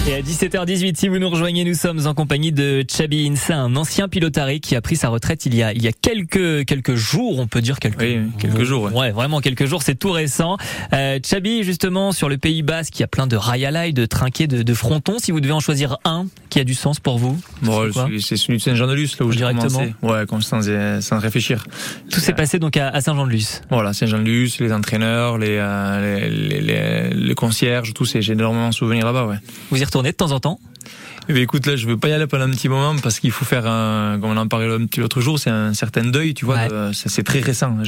Et 0.06 0.12
à 0.12 0.20
17h18, 0.20 0.96
si 0.98 1.08
vous 1.08 1.18
nous 1.18 1.30
rejoignez, 1.30 1.64
nous 1.64 1.72
sommes 1.72 2.06
en 2.06 2.12
compagnie 2.12 2.52
de 2.52 2.84
Chabi 2.86 3.26
Insa, 3.26 3.56
un 3.56 3.74
ancien 3.74 4.06
pilotari 4.06 4.60
qui 4.60 4.76
a 4.76 4.82
pris 4.82 4.96
sa 4.96 5.08
retraite 5.08 5.46
il 5.46 5.54
y 5.54 5.62
a, 5.62 5.72
il 5.72 5.82
y 5.82 5.88
a 5.88 5.92
quelques, 5.92 6.66
quelques 6.66 6.94
jours, 6.94 7.38
on 7.38 7.46
peut 7.46 7.62
dire 7.62 7.78
quelques, 7.78 8.02
oui, 8.02 8.20
quelques 8.38 8.64
jours. 8.64 8.84
Ouais. 8.84 8.92
ouais. 8.92 9.10
vraiment 9.12 9.40
quelques 9.40 9.64
jours, 9.64 9.82
c'est 9.82 9.94
tout 9.94 10.10
récent. 10.10 10.58
Euh, 10.92 11.18
Chabi, 11.24 11.62
justement, 11.62 12.12
sur 12.12 12.28
le 12.28 12.36
Pays 12.36 12.62
Basque, 12.62 12.98
il 12.98 13.00
y 13.00 13.02
a 13.02 13.06
plein 13.06 13.26
de 13.26 13.34
rayalai, 13.34 13.92
de 13.92 14.04
trinquets, 14.04 14.46
de, 14.46 14.62
de 14.62 14.74
frontons. 14.74 15.18
Si 15.18 15.32
vous 15.32 15.40
devez 15.40 15.54
en 15.54 15.60
choisir 15.60 15.96
un 16.04 16.26
qui 16.50 16.60
a 16.60 16.64
du 16.64 16.74
sens 16.74 17.00
pour 17.00 17.16
vous, 17.16 17.40
bon, 17.62 17.90
c'est 18.20 18.36
celui 18.36 18.58
de 18.58 18.62
Saint-Jean-de-Luz, 18.62 19.16
là 19.18 19.24
où 19.24 19.32
j'ai 19.32 19.40
commencé. 19.40 19.94
Ouais, 20.02 20.24
sans, 20.42 21.00
sans 21.00 21.18
réfléchir. 21.18 21.64
Tout 22.10 22.20
s'est 22.20 22.34
passé 22.34 22.58
donc 22.58 22.76
à, 22.76 23.00
Saint-Jean-de-Luz. 23.00 23.62
Voilà, 23.70 23.94
Saint-Jean-de-Luz, 23.94 24.60
les 24.60 24.72
entraîneurs, 24.72 25.38
les, 25.38 25.56
euh, 25.58 26.28
les, 26.28 26.60
les, 26.60 27.08
les, 27.08 27.34
concierges, 27.34 27.94
tout, 27.94 28.04
j'ai 28.04 28.32
énormément 28.32 28.68
de 28.68 28.74
souvenirs 28.74 29.06
là-bas, 29.06 29.24
ouais. 29.24 29.36
Vous 29.70 29.80
y 29.80 29.93
retournez 29.94 30.10
de 30.10 30.16
temps 30.16 30.32
en 30.32 30.40
temps 30.40 30.58
eh 31.30 31.40
écoute, 31.40 31.64
là, 31.64 31.74
je 31.74 31.86
veux 31.86 31.96
pas 31.96 32.08
y 32.08 32.12
aller 32.12 32.26
pendant 32.26 32.44
un 32.44 32.50
petit 32.50 32.68
moment 32.68 32.94
parce 33.02 33.18
qu'il 33.18 33.30
faut 33.30 33.46
faire, 33.46 33.66
un, 33.66 34.18
comme 34.20 34.32
on 34.32 34.36
en 34.36 34.46
parlait 34.46 34.68
l'autre 34.68 35.20
jour, 35.22 35.38
c'est 35.38 35.48
un 35.48 35.72
certain 35.72 36.04
deuil, 36.04 36.34
tu 36.34 36.44
vois. 36.44 36.58
c'est 36.92 37.22
très 37.22 37.40
récent. 37.40 37.78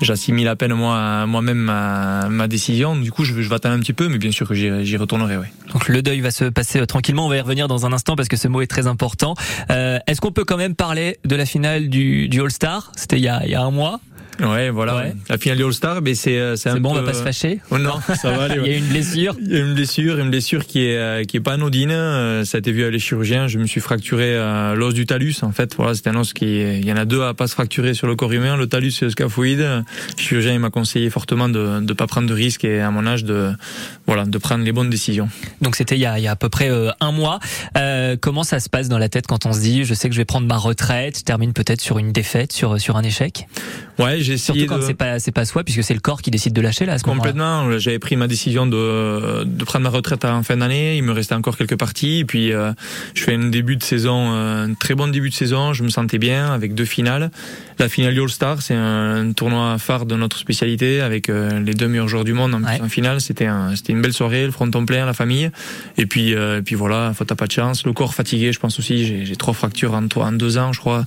J'assimile 0.00 0.48
à 0.48 0.56
peine 0.56 0.74
moi, 0.74 1.26
moi-même 1.26 1.58
ma, 1.58 2.28
ma 2.28 2.48
décision. 2.48 2.96
Du 2.96 3.12
coup, 3.12 3.22
je, 3.22 3.40
je 3.40 3.48
vais 3.48 3.54
attendre 3.54 3.76
un 3.76 3.78
petit 3.78 3.92
peu, 3.92 4.08
mais 4.08 4.18
bien 4.18 4.32
sûr 4.32 4.48
que 4.48 4.54
j'y, 4.54 4.96
retournerai, 4.96 5.36
oui. 5.36 5.46
Donc 5.72 5.86
le 5.86 6.02
deuil 6.02 6.20
va 6.20 6.32
se 6.32 6.46
passer 6.46 6.80
euh, 6.80 6.86
tranquillement. 6.86 7.26
On 7.26 7.28
va 7.28 7.36
y 7.36 7.40
revenir 7.40 7.68
dans 7.68 7.86
un 7.86 7.92
instant 7.92 8.16
parce 8.16 8.28
que 8.28 8.36
ce 8.36 8.48
mot 8.48 8.60
est 8.62 8.66
très 8.66 8.88
important. 8.88 9.36
Euh, 9.70 10.00
est-ce 10.08 10.20
qu'on 10.20 10.32
peut 10.32 10.44
quand 10.44 10.56
même 10.56 10.74
parler 10.74 11.18
de 11.24 11.36
la 11.36 11.46
finale 11.46 11.88
du, 11.88 12.28
du 12.28 12.40
All 12.40 12.50
Star 12.50 12.90
C'était 12.96 13.18
il 13.18 13.22
y 13.22 13.28
a 13.28 13.62
un 13.62 13.70
mois. 13.70 14.00
Ouais, 14.42 14.70
voilà. 14.70 15.12
La 15.28 15.38
finale 15.38 15.58
du 15.58 15.64
All-Star, 15.64 16.02
mais 16.02 16.14
c'est 16.14 16.38
euh, 16.38 16.56
c'est 16.56 16.78
bon, 16.80 16.90
on 16.90 16.94
va 16.94 17.02
pas 17.02 17.14
se 17.14 17.22
fâcher. 17.22 17.60
Oh 17.70 17.78
non, 17.78 18.00
ça 18.20 18.30
va 18.32 18.44
aller. 18.44 18.60
Il 18.64 18.70
y 18.70 18.74
a 18.74 18.78
une 18.78 18.86
blessure. 18.86 19.36
Il 19.40 19.52
y 19.52 19.56
a 19.56 19.60
une 19.60 19.74
blessure, 19.74 20.18
une 20.18 20.30
blessure 20.30 20.66
qui 20.66 20.86
est 20.86 20.96
euh, 20.96 21.24
qui 21.24 21.36
est 21.36 21.40
pas 21.40 21.54
anodine. 21.54 21.90
Euh, 21.90 22.44
ça 22.44 22.56
a 22.56 22.60
été 22.60 22.72
vu 22.72 22.84
à 22.84 22.90
les 22.90 22.98
chirurgiens. 22.98 23.48
Je 23.48 23.58
me 23.58 23.66
suis 23.66 23.80
fracturé 23.80 24.36
l'os 24.74 24.94
du 24.94 25.06
talus. 25.06 25.36
En 25.42 25.52
fait, 25.52 25.74
voilà, 25.76 25.94
c'est 25.94 26.06
un 26.08 26.16
os 26.16 26.32
qui 26.32 26.60
il 26.60 26.84
y 26.84 26.92
en 26.92 26.96
a 26.96 27.04
deux 27.04 27.22
à 27.22 27.34
pas 27.34 27.46
se 27.46 27.54
fracturer 27.54 27.94
sur 27.94 28.06
le 28.06 28.16
corps 28.16 28.32
humain. 28.32 28.56
Le 28.56 28.66
talus 28.66 28.92
et 29.00 29.04
le 29.04 29.10
scaphoïde. 29.10 29.60
Le 29.60 29.84
chirurgien 30.16 30.52
il 30.52 30.60
m'a 30.60 30.70
conseillé 30.70 31.10
fortement 31.10 31.48
de 31.48 31.80
de 31.80 31.92
pas 31.92 32.06
prendre 32.06 32.28
de 32.28 32.34
risques 32.34 32.64
et 32.64 32.80
à 32.80 32.90
mon 32.90 33.06
âge 33.06 33.24
de 33.24 33.52
voilà 34.06 34.24
de 34.24 34.38
prendre 34.38 34.64
les 34.64 34.72
bonnes 34.72 34.90
décisions. 34.90 35.28
Donc 35.60 35.76
c'était 35.76 35.96
il 35.96 36.00
y 36.00 36.06
a 36.06 36.18
il 36.18 36.24
y 36.24 36.28
a 36.28 36.32
à 36.32 36.36
peu 36.36 36.48
près 36.48 36.70
un 37.00 37.12
mois. 37.12 37.40
Euh, 37.76 38.16
comment 38.20 38.44
ça 38.44 38.60
se 38.60 38.68
passe 38.68 38.88
dans 38.88 38.98
la 38.98 39.08
tête 39.08 39.26
quand 39.26 39.46
on 39.46 39.52
se 39.52 39.60
dit 39.60 39.84
je 39.84 39.94
sais 39.94 40.08
que 40.08 40.14
je 40.14 40.20
vais 40.20 40.24
prendre 40.24 40.46
ma 40.46 40.56
retraite, 40.56 41.18
je 41.18 41.24
termine 41.24 41.52
peut-être 41.52 41.80
sur 41.80 41.98
une 41.98 42.12
défaite, 42.12 42.52
sur 42.52 42.80
sur 42.80 42.96
un 42.96 43.02
échec? 43.02 43.46
Ouais, 43.98 44.20
j'ai 44.30 44.34
essayé. 44.34 44.60
Surtout 44.60 44.74
quand 44.74 44.86
c'est 44.86 44.94
pas 44.94 45.18
c'est 45.18 45.32
pas 45.32 45.44
soi 45.44 45.64
puisque 45.64 45.82
c'est 45.82 45.94
le 45.94 46.00
corps 46.00 46.22
qui 46.22 46.30
décide 46.30 46.52
de 46.52 46.60
lâcher 46.60 46.86
là. 46.86 46.94
À 46.94 46.98
ce 46.98 47.04
Complètement. 47.04 47.78
J'avais 47.78 47.98
pris 47.98 48.16
ma 48.16 48.28
décision 48.28 48.66
de 48.66 49.44
de 49.44 49.64
prendre 49.64 49.82
ma 49.84 49.90
retraite 49.90 50.24
en 50.24 50.42
fin 50.42 50.56
d'année. 50.56 50.96
Il 50.96 51.02
me 51.02 51.12
restait 51.12 51.34
encore 51.34 51.56
quelques 51.56 51.78
parties. 51.78 52.20
Et 52.20 52.24
puis 52.24 52.52
euh, 52.52 52.72
je 53.14 53.22
fais 53.22 53.34
un 53.34 53.48
début 53.48 53.76
de 53.76 53.82
saison, 53.82 54.32
euh, 54.32 54.66
un 54.66 54.74
très 54.74 54.94
bon 54.94 55.08
début 55.10 55.30
de 55.30 55.34
saison. 55.34 55.72
Je 55.72 55.82
me 55.82 55.88
sentais 55.88 56.18
bien 56.18 56.52
avec 56.52 56.74
deux 56.74 56.84
finales. 56.84 57.30
La 57.78 57.88
finale 57.88 58.18
All 58.18 58.28
Star, 58.28 58.60
c'est 58.62 58.74
un, 58.74 59.32
tournoi 59.32 59.78
phare 59.78 60.06
de 60.06 60.14
notre 60.14 60.36
spécialité 60.36 61.00
avec 61.00 61.28
euh, 61.28 61.60
les 61.60 61.74
deux 61.74 61.88
meilleurs 61.88 62.08
joueurs 62.08 62.24
du 62.24 62.32
monde 62.32 62.54
en, 62.54 62.88
finale. 62.88 63.20
C'était 63.20 63.46
un, 63.46 63.74
c'était 63.74 63.92
une 63.92 64.02
belle 64.02 64.12
soirée, 64.12 64.44
le 64.44 64.52
fronton 64.52 64.84
plein, 64.84 65.06
la 65.06 65.14
famille. 65.14 65.50
Et 65.96 66.06
puis 66.06 66.30
et 66.30 66.62
puis 66.64 66.74
voilà, 66.74 67.12
faut 67.14 67.24
t'as 67.24 67.34
pas 67.34 67.46
de 67.46 67.52
chance. 67.52 67.84
Le 67.84 67.92
corps 67.92 68.14
fatigué, 68.14 68.52
je 68.52 68.58
pense 68.58 68.78
aussi. 68.78 69.24
J'ai 69.24 69.36
trois 69.36 69.54
fractures 69.54 69.94
en, 69.94 70.06
en 70.16 70.32
deux 70.32 70.58
ans, 70.58 70.72
je 70.72 70.80
crois. 70.80 71.06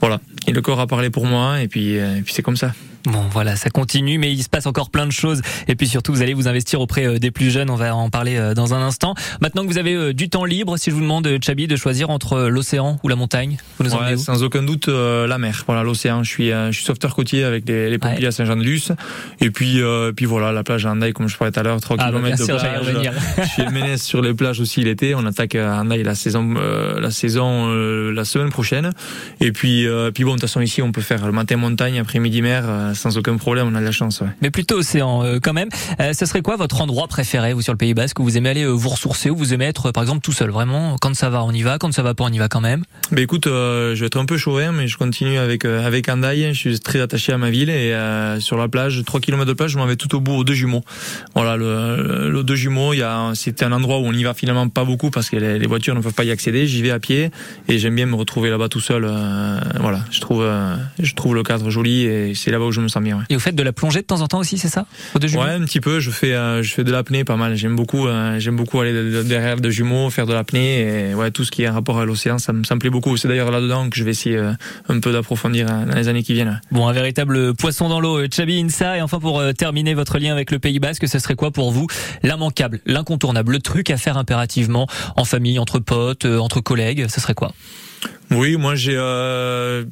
Voilà. 0.00 0.20
Et 0.46 0.52
le 0.52 0.60
corps 0.60 0.80
a 0.80 0.86
parlé 0.86 1.10
pour 1.10 1.26
moi. 1.26 1.60
Et 1.60 1.68
puis 1.68 1.94
et 1.94 2.22
puis 2.22 2.34
c'est 2.34 2.41
comme 2.42 2.56
ça. 2.56 2.72
Bon, 3.06 3.24
voilà, 3.32 3.56
ça 3.56 3.68
continue, 3.68 4.18
mais 4.18 4.32
il 4.32 4.42
se 4.42 4.48
passe 4.48 4.66
encore 4.66 4.90
plein 4.90 5.06
de 5.06 5.12
choses. 5.12 5.42
Et 5.66 5.74
puis 5.74 5.88
surtout, 5.88 6.12
vous 6.12 6.22
allez 6.22 6.34
vous 6.34 6.46
investir 6.46 6.80
auprès 6.80 7.06
euh, 7.06 7.18
des 7.18 7.30
plus 7.30 7.50
jeunes. 7.50 7.68
On 7.70 7.74
va 7.74 7.94
en 7.94 8.10
parler 8.10 8.36
euh, 8.36 8.54
dans 8.54 8.74
un 8.74 8.82
instant. 8.82 9.14
Maintenant 9.40 9.62
que 9.62 9.68
vous 9.68 9.78
avez 9.78 9.94
euh, 9.94 10.12
du 10.12 10.28
temps 10.28 10.44
libre, 10.44 10.76
si 10.76 10.90
je 10.90 10.94
vous 10.94 11.00
demande, 11.00 11.28
Chabi, 11.44 11.66
de 11.66 11.74
choisir 11.74 12.10
entre 12.10 12.42
l'océan 12.42 12.98
ou 13.02 13.08
la 13.08 13.16
montagne, 13.16 13.56
vous 13.78 13.84
nous 13.84 13.94
ouais, 13.94 14.16
Sans 14.16 14.42
aucun 14.44 14.62
doute, 14.62 14.86
la 14.86 15.38
mer. 15.38 15.64
Voilà, 15.66 15.82
l'océan. 15.82 16.22
Je 16.22 16.30
suis, 16.30 16.50
je 16.50 16.70
suis 16.72 16.84
sauveteur 16.84 17.14
côtier 17.14 17.44
avec 17.44 17.68
les, 17.68 17.90
les 17.90 17.98
pompiers 17.98 18.26
à 18.26 18.30
Saint-Jean-de-Luz. 18.30 18.92
Et 19.40 19.50
puis, 19.50 19.80
puis 20.14 20.26
voilà, 20.26 20.52
la 20.52 20.62
plage 20.62 20.86
à 20.86 20.92
Andaï, 20.92 21.12
comme 21.12 21.28
je 21.28 21.36
parlais 21.36 21.52
tout 21.52 21.60
à 21.60 21.62
l'heure, 21.62 21.80
3 21.80 21.96
ah, 21.98 22.10
km 22.10 22.22
bah, 22.22 22.36
de 22.36 22.44
plage. 22.44 23.10
je 23.38 23.48
suis 23.48 23.66
Ménès 23.72 24.00
sur 24.02 24.22
les 24.22 24.34
plages 24.34 24.60
aussi 24.60 24.82
l'été. 24.82 25.14
On 25.14 25.24
attaque 25.26 25.54
à 25.54 25.80
Andaï 25.80 26.02
la 26.02 26.14
saison, 26.14 26.54
la 26.54 27.10
saison, 27.10 27.72
la 28.10 28.24
semaine 28.24 28.50
prochaine. 28.50 28.90
Et 29.40 29.52
puis, 29.52 29.86
puis 30.14 30.24
bon, 30.24 30.30
de 30.30 30.34
toute 30.36 30.42
façon 30.42 30.60
ici, 30.60 30.82
on 30.82 30.92
peut 30.92 31.00
faire 31.00 31.26
le 31.26 31.32
matin 31.32 31.56
montagne, 31.56 31.98
après-midi 31.98 32.42
mer, 32.42 32.91
sans 32.94 33.18
aucun 33.18 33.36
problème 33.36 33.68
on 33.70 33.74
a 33.74 33.80
de 33.80 33.84
la 33.84 33.92
chance. 33.92 34.20
Ouais. 34.20 34.28
Mais 34.40 34.50
plutôt 34.50 34.76
océan 34.76 35.24
euh, 35.24 35.38
quand 35.42 35.52
même. 35.52 35.68
Euh, 36.00 36.12
ce 36.12 36.26
serait 36.26 36.42
quoi 36.42 36.56
votre 36.56 36.80
endroit 36.80 37.08
préféré, 37.08 37.52
vous, 37.52 37.62
sur 37.62 37.72
le 37.72 37.78
Pays 37.78 37.94
Basque, 37.94 38.18
où 38.18 38.24
vous 38.24 38.36
aimez 38.36 38.50
aller 38.50 38.64
euh, 38.64 38.70
vous 38.70 38.88
ressourcer, 38.88 39.30
où 39.30 39.36
vous 39.36 39.54
aimez 39.54 39.66
être, 39.66 39.90
par 39.90 40.02
exemple, 40.02 40.20
tout 40.20 40.32
seul 40.32 40.50
Vraiment, 40.50 40.96
quand 41.00 41.14
ça 41.14 41.30
va, 41.30 41.44
on 41.44 41.52
y 41.52 41.62
va. 41.62 41.78
Quand 41.78 41.92
ça 41.92 42.02
va 42.02 42.14
pas, 42.14 42.24
on 42.24 42.28
y 42.28 42.38
va 42.38 42.48
quand 42.48 42.60
même? 42.60 42.84
Mais 43.10 43.22
écoute, 43.22 43.44
je 43.46 43.98
vais 43.98 44.06
être 44.06 44.18
un 44.18 44.24
peu 44.24 44.36
chauvin, 44.36 44.72
mais 44.72 44.88
je 44.88 44.96
continue 44.96 45.38
avec 45.38 45.64
avec 45.64 46.08
Andaï. 46.08 46.52
Je 46.52 46.58
suis 46.58 46.80
très 46.80 47.00
attaché 47.00 47.32
à 47.32 47.38
ma 47.38 47.50
ville 47.50 47.70
et 47.70 47.94
sur 48.40 48.56
la 48.56 48.68
plage, 48.68 49.02
3 49.04 49.20
km 49.20 49.44
de 49.44 49.52
plage, 49.52 49.70
je 49.72 49.78
m'en 49.78 49.86
vais 49.86 49.96
tout 49.96 50.14
au 50.14 50.20
bout 50.20 50.32
aux 50.32 50.44
deux 50.44 50.54
jumeaux. 50.54 50.82
Voilà, 51.34 51.56
le, 51.56 52.30
le, 52.30 52.42
deux 52.42 52.54
jumeaux, 52.54 52.92
c'est 53.34 53.62
un 53.62 53.72
endroit 53.72 53.98
où 53.98 54.04
on 54.04 54.12
y 54.12 54.24
va 54.24 54.34
finalement 54.34 54.68
pas 54.68 54.84
beaucoup 54.84 55.10
parce 55.10 55.30
que 55.30 55.36
les, 55.36 55.66
voitures 55.66 55.94
ne 55.94 56.00
peuvent 56.00 56.14
pas 56.14 56.24
y 56.24 56.30
accéder. 56.30 56.66
J'y 56.66 56.82
vais 56.82 56.90
à 56.90 56.98
pied 56.98 57.30
et 57.68 57.78
j'aime 57.78 57.94
bien 57.94 58.06
me 58.06 58.14
retrouver 58.14 58.50
là-bas 58.50 58.68
tout 58.68 58.80
seul. 58.80 59.02
voilà, 59.80 60.00
je 60.10 60.20
trouve 60.20 60.46
je 60.98 61.14
trouve 61.14 61.34
le 61.34 61.42
cadre 61.42 61.70
joli 61.70 62.02
et 62.02 62.34
c'est 62.34 62.50
là-bas 62.50 62.66
où 62.66 62.72
je 62.72 62.80
me 62.82 62.88
sens 62.88 63.02
bien. 63.02 63.18
Ouais. 63.18 63.24
Et 63.30 63.34
vous 63.34 63.40
faites 63.40 63.54
de 63.54 63.62
la 63.62 63.72
plongée 63.72 64.00
de 64.02 64.06
temps 64.06 64.20
en 64.20 64.28
temps 64.28 64.38
aussi, 64.38 64.58
c'est 64.58 64.68
ça? 64.68 64.86
Au 65.14 65.18
deux 65.18 65.34
Ouais, 65.36 65.50
un 65.50 65.60
petit 65.64 65.80
peu. 65.80 66.00
Je 66.00 66.10
fais, 66.10 66.32
euh, 66.34 66.62
je 66.62 66.72
fais 66.74 66.84
de 66.84 66.90
l'apnée, 66.92 67.24
pas 67.24 67.36
mal. 67.36 67.56
J'aime 67.56 67.76
beaucoup, 67.76 68.06
euh, 68.06 68.38
j'aime 68.38 68.56
beaucoup 68.56 68.80
aller 68.80 68.92
de- 68.92 69.10
de- 69.10 69.22
derrière 69.22 69.56
de 69.60 69.70
jumeaux, 69.70 70.10
faire 70.10 70.26
de 70.26 70.32
l'apnée 70.34 71.10
et 71.10 71.14
ouais, 71.14 71.30
tout 71.30 71.44
ce 71.44 71.50
qui 71.50 71.62
est 71.62 71.68
rapport 71.68 71.98
à 71.98 72.04
l'océan, 72.04 72.38
ça, 72.38 72.52
me- 72.52 72.64
ça 72.64 72.74
me 72.74 72.80
plaît 72.80 72.90
beaucoup. 72.90 73.16
C'est 73.16 73.28
d'ailleurs 73.28 73.50
là-dedans 73.50 73.88
que 73.90 73.96
je 73.96 74.04
vais 74.04 74.10
essayer 74.10 74.36
euh, 74.36 74.52
un 74.88 75.00
peu 75.00 75.12
d'approfondir 75.12 75.66
dans 75.66 75.94
les 75.94 76.08
années 76.08 76.22
qui 76.22 76.34
viennent. 76.34 76.60
Bon, 76.70 76.86
un 76.88 76.92
véritable 76.92 77.54
poisson 77.54 77.88
dans 77.88 78.00
l'eau, 78.00 78.20
Chabi 78.30 78.60
Insa. 78.60 78.98
Et 78.98 79.02
enfin, 79.02 79.18
pour 79.20 79.42
terminer 79.56 79.94
votre 79.94 80.18
lien 80.18 80.32
avec 80.32 80.50
le 80.50 80.58
Pays 80.58 80.78
Basque, 80.80 81.06
ce 81.08 81.18
serait 81.18 81.34
quoi 81.36 81.50
pour 81.50 81.70
vous? 81.72 81.86
L'immanquable, 82.22 82.80
l'incontournable, 82.86 83.52
le 83.52 83.60
truc 83.60 83.90
à 83.90 83.96
faire 83.96 84.16
impérativement 84.18 84.86
en 85.16 85.24
famille, 85.24 85.58
entre 85.58 85.78
potes, 85.78 86.24
entre 86.24 86.60
collègues 86.60 87.06
Ce 87.08 87.20
serait 87.20 87.34
quoi? 87.34 87.52
Oui, 88.30 88.56
moi 88.56 88.74
j'ai, 88.74 88.94
euh, 88.96 89.84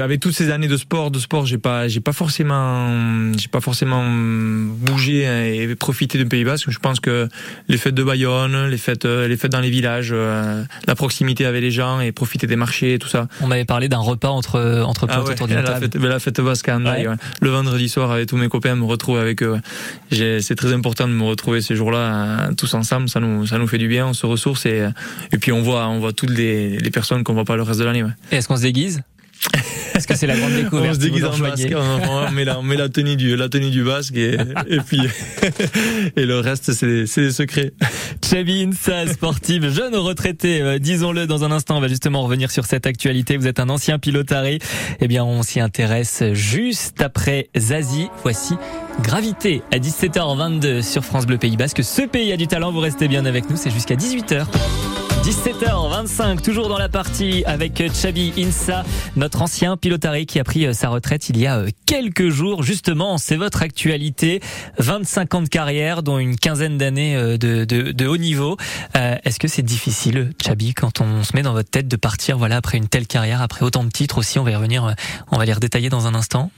avec 0.00 0.20
toutes 0.20 0.32
ces 0.32 0.50
années 0.50 0.66
de 0.66 0.78
sport, 0.78 1.10
de 1.10 1.18
sport, 1.18 1.44
j'ai 1.44 1.58
pas, 1.58 1.88
j'ai 1.88 2.00
pas 2.00 2.14
forcément, 2.14 3.32
j'ai 3.36 3.48
pas 3.48 3.60
forcément 3.60 4.02
bougé 4.06 5.24
et 5.62 5.74
profité 5.74 6.16
du 6.16 6.24
Pays 6.26 6.44
Basque. 6.44 6.70
Je 6.70 6.78
pense 6.78 7.00
que 7.00 7.28
les 7.68 7.76
fêtes 7.76 7.94
de 7.94 8.02
Bayonne, 8.02 8.68
les 8.68 8.78
fêtes, 8.78 9.04
euh, 9.04 9.28
les 9.28 9.36
fêtes 9.36 9.52
dans 9.52 9.60
les 9.60 9.68
villages, 9.68 10.10
euh, 10.12 10.64
la 10.86 10.94
proximité 10.94 11.44
avec 11.44 11.60
les 11.60 11.70
gens 11.70 12.00
et 12.00 12.12
profiter 12.12 12.46
des 12.46 12.56
marchés, 12.56 12.94
et 12.94 12.98
tout 12.98 13.08
ça. 13.08 13.28
On 13.42 13.46
m'avait 13.46 13.66
parlé 13.66 13.88
d'un 13.88 13.98
repas 13.98 14.28
entre, 14.30 14.82
entre 14.86 15.06
potes 15.06 15.10
Ah 15.12 15.22
ouais, 15.22 15.32
autour 15.32 15.46
d'une 15.46 15.56
la 15.56 15.62
table. 15.64 15.80
fête, 15.92 15.94
la 16.02 16.18
fête 16.18 16.40
basque 16.40 16.68
à 16.70 16.76
Hendaye, 16.76 17.02
Ouais. 17.02 17.08
ouais. 17.08 17.16
Le 17.42 17.50
vendredi 17.50 17.88
soir 17.90 18.10
avec 18.10 18.28
tous 18.28 18.38
mes 18.38 18.48
copains, 18.48 18.74
me 18.74 18.84
retrouver 18.84 19.20
avec 19.20 19.42
eux. 19.42 19.58
C'est 20.10 20.56
très 20.56 20.72
important 20.72 21.06
de 21.06 21.12
me 21.12 21.24
retrouver 21.24 21.60
ces 21.60 21.76
jours-là 21.76 21.98
euh, 21.98 22.54
tous 22.56 22.72
ensemble. 22.72 23.08
Ça 23.10 23.20
nous, 23.20 23.46
ça 23.46 23.58
nous 23.58 23.66
fait 23.66 23.78
du 23.78 23.88
bien, 23.88 24.06
on 24.06 24.14
se 24.14 24.24
ressource 24.24 24.64
et, 24.64 24.88
et 25.32 25.36
puis 25.38 25.52
on 25.52 25.60
voit, 25.60 25.86
on 25.88 25.98
voit 25.98 26.12
toutes 26.14 26.30
les, 26.30 26.78
les 26.78 26.90
personnes 26.90 27.22
qu'on 27.22 27.34
voit 27.36 27.44
pas 27.44 27.56
le 27.56 27.62
reste 27.62 27.78
de 27.80 27.84
l'année. 27.84 28.02
Ouais. 28.02 28.10
Et 28.32 28.36
Est-ce 28.36 28.48
qu'on 28.48 28.56
se 28.56 28.62
déguise 28.62 29.02
Est-ce 29.94 30.06
que 30.06 30.14
c'est 30.16 30.26
la 30.26 30.36
grande 30.36 30.52
découverte 30.52 30.88
On 30.90 30.94
se 30.94 30.98
déguise 30.98 31.24
en 31.24 31.38
basque, 31.38 31.68
on, 31.74 32.26
on 32.28 32.30
met 32.32 32.44
la, 32.44 32.58
on 32.58 32.62
met 32.62 32.76
la 32.76 32.88
tenue 32.88 33.16
du, 33.16 33.36
la 33.36 33.48
tenue 33.48 33.70
du 33.70 33.82
basque 33.84 34.16
et, 34.16 34.36
et 34.68 34.78
puis 34.80 35.00
et 36.16 36.24
le 36.26 36.38
reste 36.40 36.72
c'est 36.72 36.86
des- 36.86 37.30
secrets. 37.30 37.72
Chabi 38.28 38.62
Insa, 38.62 39.06
sportive, 39.06 39.70
jeune 39.72 39.94
retraité, 39.94 40.60
euh, 40.62 40.78
disons-le 40.78 41.26
dans 41.26 41.44
un 41.44 41.50
instant, 41.52 41.76
on 41.76 41.80
va 41.80 41.88
justement 41.88 42.22
revenir 42.22 42.50
sur 42.50 42.64
cette 42.64 42.86
actualité. 42.86 43.36
Vous 43.36 43.46
êtes 43.46 43.60
un 43.60 43.68
ancien 43.68 43.98
pilotari. 43.98 44.58
Eh 45.00 45.08
bien, 45.08 45.24
on 45.24 45.42
s'y 45.42 45.60
intéresse 45.60 46.22
juste 46.32 47.00
après 47.02 47.48
Zazie. 47.56 48.08
Voici 48.22 48.54
Gravité 49.02 49.62
à 49.72 49.78
17h22 49.78 50.82
sur 50.82 51.04
France 51.04 51.26
Bleu 51.26 51.36
Pays 51.38 51.56
Basque. 51.56 51.82
Ce 51.84 52.02
pays 52.02 52.32
a 52.32 52.36
du 52.36 52.46
talent, 52.46 52.72
vous 52.72 52.80
restez 52.80 53.06
bien 53.08 53.26
avec 53.26 53.50
nous, 53.50 53.56
c'est 53.56 53.70
jusqu'à 53.70 53.94
18h. 53.96 54.46
17h25, 55.26 56.40
toujours 56.40 56.68
dans 56.68 56.78
la 56.78 56.88
partie 56.88 57.42
avec 57.46 57.82
Chabi 57.92 58.32
Insa, 58.38 58.84
notre 59.16 59.42
ancien 59.42 59.76
pilotari 59.76 60.24
qui 60.24 60.38
a 60.38 60.44
pris 60.44 60.64
euh, 60.64 60.72
sa 60.72 60.88
retraite 60.88 61.28
il 61.30 61.36
y 61.36 61.48
a 61.48 61.56
euh, 61.56 61.70
quelques 61.84 62.28
jours. 62.28 62.62
Justement, 62.62 63.18
c'est 63.18 63.34
votre 63.34 63.62
actualité. 63.62 64.40
25 64.78 65.34
ans 65.34 65.42
de 65.42 65.48
carrière, 65.48 66.04
dont 66.04 66.20
une 66.20 66.36
quinzaine 66.36 66.78
d'années 66.78 67.16
euh, 67.16 67.38
de, 67.38 68.06
haut 68.06 68.16
niveau. 68.18 68.56
Est-ce 68.94 69.40
que 69.40 69.48
c'est 69.48 69.64
difficile, 69.64 70.32
Chabi, 70.40 70.74
quand 70.74 71.00
on 71.00 71.24
se 71.24 71.34
met 71.34 71.42
dans 71.42 71.54
votre 71.54 71.70
tête 71.70 71.88
de 71.88 71.96
partir 71.96 72.38
voilà, 72.38 72.58
après 72.58 72.78
une 72.78 72.86
telle 72.86 73.08
carrière, 73.08 73.42
après 73.42 73.64
autant 73.64 73.82
de 73.82 73.90
titres 73.90 74.18
aussi? 74.18 74.38
On 74.38 74.44
va 74.44 74.52
y 74.52 74.54
revenir, 74.54 74.94
on 75.32 75.38
va 75.38 75.44
les 75.44 75.52
redétailler 75.52 75.88
dans 75.88 76.06
un 76.06 76.14
instant. 76.14 76.52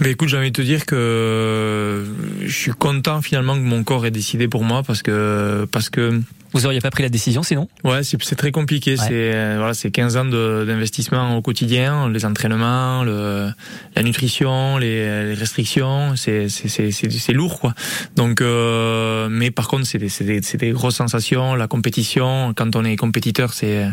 Mais 0.00 0.10
écoute, 0.10 0.28
j'ai 0.28 0.36
envie 0.36 0.50
de 0.50 0.56
te 0.56 0.62
dire 0.62 0.86
que 0.86 2.04
je 2.42 2.52
suis 2.52 2.72
content 2.72 3.22
finalement 3.22 3.54
que 3.54 3.60
mon 3.60 3.84
corps 3.84 4.06
ait 4.06 4.10
décidé 4.10 4.48
pour 4.48 4.64
moi 4.64 4.82
parce 4.82 5.02
que 5.02 5.66
parce 5.70 5.88
que 5.88 6.20
Vous 6.52 6.66
auriez 6.66 6.80
pas 6.80 6.90
pris 6.90 7.04
la 7.04 7.08
décision 7.08 7.44
sinon 7.44 7.68
Ouais, 7.84 8.02
c'est 8.02 8.36
très 8.36 8.50
compliqué. 8.50 8.92
Ouais. 8.92 8.96
C'est 8.96 9.34
euh, 9.34 9.54
voilà, 9.58 9.72
c'est 9.72 9.92
15 9.92 10.16
ans 10.16 10.24
d'investissement 10.24 11.36
au 11.36 11.42
quotidien, 11.42 12.08
les 12.08 12.24
entraînements, 12.24 13.04
le, 13.04 13.50
la 13.94 14.02
nutrition, 14.02 14.78
les, 14.78 15.26
les 15.26 15.34
restrictions. 15.34 16.16
C'est 16.16 16.48
c'est 16.48 16.68
c'est 16.68 16.90
c'est 16.90 17.10
c'est 17.10 17.32
lourd 17.32 17.60
quoi. 17.60 17.72
Donc, 18.16 18.40
euh, 18.40 19.28
mais 19.30 19.52
par 19.52 19.68
contre, 19.68 19.86
c'est 19.86 19.98
des 19.98 20.08
c'est 20.08 20.24
des 20.24 20.42
c'est 20.42 20.58
des 20.58 20.72
grosses 20.72 20.96
sensations. 20.96 21.54
La 21.54 21.68
compétition, 21.68 22.52
quand 22.56 22.74
on 22.74 22.84
est 22.84 22.96
compétiteur, 22.96 23.52
c'est 23.52 23.86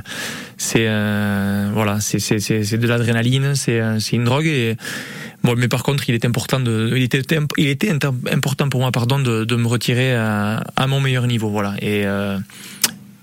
c'est 0.57 0.85
euh, 0.87 1.69
voilà, 1.73 1.99
c'est 1.99 2.19
c'est 2.19 2.39
c'est 2.39 2.63
c'est 2.63 2.77
de 2.77 2.87
l'adrénaline. 2.87 3.53
C'est 3.53 3.79
euh, 3.79 3.99
c'est 3.99 4.15
une 4.15 4.23
drogue 4.23 4.47
et 4.47 4.77
Bon, 5.43 5.55
mais 5.57 5.67
par 5.67 5.83
contre, 5.83 6.07
il 6.07 6.15
est 6.15 6.25
important 6.25 6.59
de, 6.59 6.93
il 6.95 7.03
était, 7.03 7.21
il 7.57 7.67
était 7.67 7.89
important 7.89 8.69
pour 8.69 8.79
moi, 8.81 8.91
pardon, 8.91 9.19
de, 9.19 9.43
de 9.43 9.55
me 9.55 9.67
retirer 9.67 10.13
à, 10.15 10.63
à 10.75 10.87
mon 10.87 10.99
meilleur 10.99 11.25
niveau, 11.25 11.49
voilà. 11.49 11.73
Et 11.81 12.05
euh, 12.05 12.37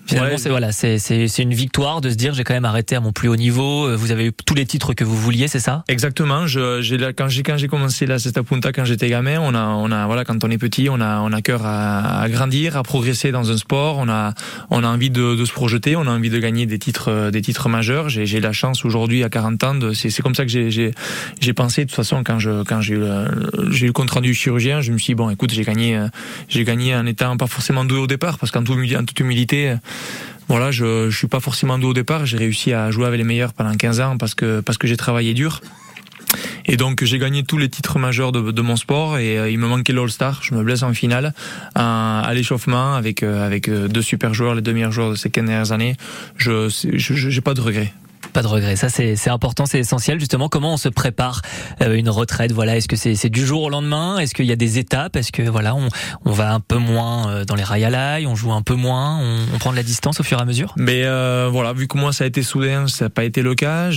Finalement, 0.09 0.31
ouais, 0.33 0.39
c'est 0.39 0.49
voilà, 0.49 0.73
c'est 0.73 0.99
c'est 0.99 1.29
c'est 1.29 1.43
une 1.43 1.53
victoire 1.53 2.01
de 2.01 2.09
se 2.09 2.15
dire 2.15 2.33
j'ai 2.33 2.43
quand 2.43 2.55
même 2.55 2.65
arrêté 2.65 2.97
à 2.97 3.01
mon 3.01 3.13
plus 3.13 3.29
haut 3.29 3.37
niveau. 3.37 3.87
Euh, 3.87 3.95
Vous 3.97 4.11
avez 4.11 4.27
eu 4.27 4.33
tous 4.33 4.55
les 4.55 4.65
titres 4.65 4.95
que 4.95 5.05
vous 5.05 5.17
vouliez, 5.17 5.49
c'est 5.49 5.61
ça? 5.61 5.85
Exactement. 5.87 6.47
Je, 6.47 7.11
quand 7.13 7.29
j'ai 7.29 7.43
quand 7.43 7.59
j'ai 7.59 7.69
commencé 7.69 8.07
la 8.07 8.19
Cesta 8.19 8.43
Punta 8.43 8.73
quand 8.73 8.85
j'étais 8.87 9.09
gamin, 9.11 9.39
on 9.39 9.55
a 9.55 9.67
on 9.67 9.93
a 9.93 10.07
voilà 10.07 10.25
quand 10.25 10.43
on 10.45 10.51
est 10.51 10.57
petit, 10.59 10.89
on 10.89 11.01
a 11.01 11.21
on 11.21 11.33
a 11.33 11.43
cœur 11.43 11.67
à, 11.67 12.21
à 12.23 12.29
grandir, 12.31 12.77
à 12.79 12.83
progresser 12.83 13.33
dans 13.33 13.51
un 13.51 13.59
sport. 13.59 13.99
On 13.99 14.09
a 14.09 14.33
on 14.71 14.83
a 14.83 14.89
envie 14.89 15.11
de, 15.11 15.35
de 15.35 15.45
se 15.45 15.53
projeter, 15.53 15.95
on 15.95 16.07
a 16.07 16.11
envie 16.11 16.31
de 16.31 16.39
gagner 16.39 16.65
des 16.65 16.79
titres 16.79 17.11
euh, 17.11 17.31
des 17.31 17.43
titres 17.43 17.69
majeurs. 17.69 18.09
J'ai 18.09 18.25
j'ai 18.25 18.41
la 18.41 18.53
chance 18.53 18.85
aujourd'hui 18.87 19.25
à 19.25 19.29
40 19.29 19.65
ans 19.65 19.75
de 19.75 19.93
c'est 19.93 20.09
c'est 20.09 20.23
comme 20.23 20.35
ça 20.35 20.45
que 20.45 20.51
j'ai 20.51 20.71
j'ai 20.71 20.93
j'ai 21.41 21.53
pensé 21.53 21.85
de 21.85 21.91
toute 21.91 21.97
façon 21.97 22.25
quand 22.25 22.39
je 22.39 22.63
quand 22.65 22.81
j'ai 22.81 22.95
eu 22.95 22.99
le, 23.01 23.27
j'ai 23.71 23.85
eu 23.85 23.89
le 23.89 23.93
compte 23.93 24.11
rendu 24.11 24.29
du 24.29 24.35
chirurgien, 24.35 24.81
je 24.81 24.91
me 24.93 24.99
suis 24.99 25.13
dit, 25.13 25.15
bon 25.17 25.29
écoute 25.29 25.53
j'ai 25.53 25.65
gagné 25.65 25.97
euh, 25.97 26.09
j'ai 26.49 26.65
gagné 26.65 26.95
en 26.97 27.05
étant 27.05 27.37
pas 27.37 27.47
forcément 27.47 27.85
doué 27.85 27.99
au 27.99 28.07
départ 28.07 28.39
parce 28.39 28.53
qu'en 28.53 28.63
toute 28.63 29.21
humilité 29.21 29.77
voilà, 30.49 30.71
je, 30.71 31.11
je 31.11 31.17
suis 31.17 31.27
pas 31.29 31.41
forcément 31.41 31.79
doué 31.79 31.91
au 31.91 31.95
départ. 31.95 32.25
J'ai 32.27 32.39
réussi 32.39 32.73
à 32.73 32.91
jouer 32.91 33.07
avec 33.07 33.19
les 33.19 33.25
meilleurs 33.25 33.53
pendant 33.53 33.75
15 33.75 34.01
ans 34.01 34.17
parce 34.19 34.35
que 34.35 34.63
j'ai 34.85 34.97
travaillé 34.97 35.35
dur. 35.35 35.61
Et 36.67 36.77
donc 36.77 37.03
j'ai 37.03 37.19
gagné 37.19 37.43
tous 37.43 37.57
les 37.59 37.69
titres 37.69 37.99
majeurs 37.99 38.33
de, 38.33 38.61
mon 38.61 38.77
sport 38.77 39.19
et 39.19 39.39
euh, 39.39 39.51
il 39.51 39.59
me 39.59 39.67
manquait 39.67 39.93
l'All-Star. 39.93 40.41
Je 40.43 40.55
me 40.55 40.63
blesse 40.63 40.83
en 40.83 40.93
finale 40.93 41.33
à, 41.75 42.31
l'échauffement 42.35 42.95
avec 42.95 43.23
euh, 43.23 43.59
euh, 43.69 43.89
deux 43.89 44.03
super 44.03 44.35
joueurs, 44.35 44.55
les 44.55 44.61
deux 44.61 44.73
meilleurs 44.75 44.93
joueurs 44.93 45.11
de 45.11 45.15
ces 45.15 45.31
15 45.31 45.47
dernières 45.47 45.73
années. 45.73 45.97
Je 46.37 46.69
je 46.69 47.15
je- 47.15 47.31
j'ai 47.31 47.41
pas 47.41 47.55
de 47.55 47.61
regrets. 47.63 47.93
Pas 48.33 48.43
de 48.43 48.47
regret, 48.47 48.77
ça 48.77 48.89
c'est 48.89 49.31
important, 49.31 49.67
c'est 49.67 49.81
essentiel 49.81 50.21
justement. 50.21 50.49
Comment 50.49 50.75
on 50.75 50.77
se 50.77 50.89
prépare 50.89 51.43
euh, 51.83 51.95
une 51.95 52.09
retraite? 52.09 52.53
Voilà, 52.53 52.77
est-ce 52.77 52.87
que 52.87 52.95
c'est 52.95 53.17
c'est 53.17 53.31
du 53.31 53.45
jour 53.45 53.63
au 53.63 53.71
lendemain? 53.71 54.19
Est-ce 54.19 54.35
qu'il 54.35 54.45
y 54.45 54.53
a 54.53 54.57
des 54.57 54.79
étapes? 54.79 55.17
Est-ce 55.17 55.33
que 55.33 55.43
voilà, 55.43 55.75
on 55.75 55.89
on 56.25 56.33
va 56.33 56.53
un 56.53 56.61
peu 56.61 56.77
moins 56.77 57.31
euh, 57.31 57.45
dans 57.45 57.57
les 57.57 57.65
rails 57.65 57.85
à 57.85 57.91
l'ail, 57.91 58.27
on 58.27 58.37
joue 58.37 58.53
un 58.53 58.63
peu 58.63 58.75
moins, 58.75 59.19
on, 59.19 59.39
on 59.55 59.59
prend 59.59 59.73
de 59.73 59.77
la 59.77 59.83
distance 59.83 60.21
au 60.21 60.23
fur 60.23 60.39
et 60.39 60.43
à 60.43 60.45
mesure? 60.45 60.73
Mais 60.77 61.03
euh, 61.05 61.49
voilà, 61.51 61.73
vu 61.73 61.89
que 61.89 61.99
moi 61.99 62.13
ça 62.13 62.25
a 62.25 62.27
été 62.27 62.43
soudain, 62.43 62.87
ça 62.87 63.07
n'a 63.07 63.11
pas 63.11 63.25
été 63.25 63.43
le 63.43 63.55
cas. 63.57 63.91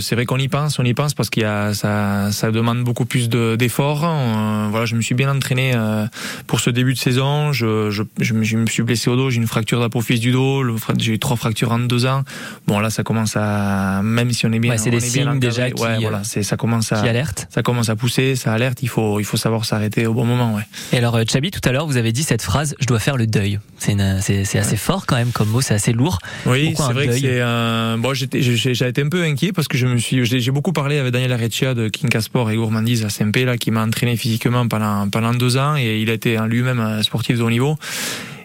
C'est 0.00 0.14
vrai 0.14 0.24
qu'on 0.24 0.38
y 0.38 0.48
pense, 0.48 0.78
on 0.78 0.84
y 0.84 0.94
pense 0.94 1.14
parce 1.14 1.30
qu'il 1.30 1.42
y 1.44 1.46
a 1.46 1.72
ça, 1.74 2.32
ça 2.32 2.50
demande 2.50 2.82
beaucoup 2.82 3.04
plus 3.04 3.28
de- 3.28 3.54
d'efforts. 3.54 4.04
Euh, 4.04 4.66
voilà, 4.70 4.86
je 4.86 4.96
me 4.96 5.02
suis 5.02 5.14
bien 5.14 5.30
entraîné 5.30 5.72
euh, 5.74 6.06
pour 6.48 6.58
ce 6.58 6.70
début 6.70 6.94
de 6.94 6.98
saison. 6.98 7.52
Je, 7.52 7.90
je, 7.90 8.02
je, 8.18 8.34
je 8.42 8.56
me 8.56 8.66
suis 8.66 8.82
blessé 8.82 9.08
au 9.08 9.16
dos, 9.16 9.30
j'ai 9.30 9.36
une 9.36 9.46
fracture 9.46 9.78
d'apophyse 9.78 10.20
du 10.20 10.32
dos. 10.32 10.64
J'ai 10.98 11.12
eu 11.12 11.18
trois 11.18 11.36
fractures 11.36 11.70
en 11.70 11.78
deux 11.78 12.06
ans. 12.06 12.22
Bon 12.66 12.80
là, 12.80 12.90
ça 12.90 13.04
commence 13.04 13.36
à 13.36 13.83
même 14.02 14.30
si 14.32 14.46
on 14.46 14.52
est 14.52 14.58
bien, 14.58 14.72
Ouais, 14.72 14.78
c'est 14.78 14.90
des 14.90 15.00
signes 15.00 15.28
encadré, 15.28 15.48
déjà 15.48 15.70
qui, 15.70 15.82
ouais, 15.82 15.98
voilà, 16.00 16.22
c'est 16.24 16.42
ça 16.42 16.56
commence 16.56 16.92
à 16.92 17.00
Qui 17.00 17.08
alerte 17.08 17.46
ça 17.50 17.62
commence 17.62 17.88
à 17.88 17.96
pousser, 17.96 18.36
ça 18.36 18.52
alerte. 18.52 18.82
Il 18.82 18.88
faut 18.88 19.20
il 19.20 19.24
faut 19.24 19.36
savoir 19.36 19.64
s'arrêter 19.64 20.06
au 20.06 20.14
bon 20.14 20.24
moment. 20.24 20.54
Ouais. 20.54 20.62
Et 20.92 20.98
alors, 20.98 21.16
euh, 21.16 21.24
Chabi, 21.30 21.50
tout 21.50 21.60
à 21.68 21.72
l'heure, 21.72 21.86
vous 21.86 21.96
avez 21.96 22.12
dit 22.12 22.22
cette 22.22 22.42
phrase 22.42 22.74
"Je 22.80 22.86
dois 22.86 22.98
faire 22.98 23.16
le 23.16 23.26
deuil". 23.26 23.58
C'est 23.78 24.58
assez 24.58 24.76
fort 24.76 25.06
quand 25.06 25.16
même 25.16 25.30
comme 25.32 25.48
mot, 25.48 25.60
c'est 25.60 25.74
assez 25.74 25.92
lourd. 25.92 26.18
Oui, 26.46 26.68
Pourquoi 26.68 26.86
c'est 26.86 26.92
vrai 26.92 27.06
que 27.08 27.12
c'est. 27.14 27.40
Euh, 27.40 27.96
bon, 27.98 28.14
j'étais, 28.14 28.42
j'ai 28.42 28.88
été 28.88 29.02
un 29.02 29.08
peu 29.08 29.22
inquiet 29.22 29.52
parce 29.52 29.68
que 29.68 29.76
je 29.76 29.86
me 29.86 29.98
suis, 29.98 30.24
j'ai 30.24 30.50
beaucoup 30.50 30.72
parlé 30.72 30.98
avec 30.98 31.12
Daniel 31.12 31.32
Areccia 31.32 31.74
de 31.74 31.88
Kinka 31.88 32.20
Sport 32.20 32.50
et 32.50 32.56
Gourmandise 32.56 33.04
à 33.04 33.08
SMP 33.08 33.44
là, 33.44 33.56
qui 33.58 33.70
m'a 33.70 33.84
entraîné 33.84 34.16
physiquement 34.16 34.66
pendant 34.68 35.08
pendant 35.08 35.34
deux 35.34 35.56
ans 35.56 35.76
et 35.76 36.00
il 36.00 36.10
a 36.10 36.14
été 36.14 36.38
en 36.38 36.46
lui-même 36.46 36.80
un 36.80 37.02
sportif 37.02 37.38
de 37.38 37.42
haut 37.42 37.50
niveau. 37.50 37.76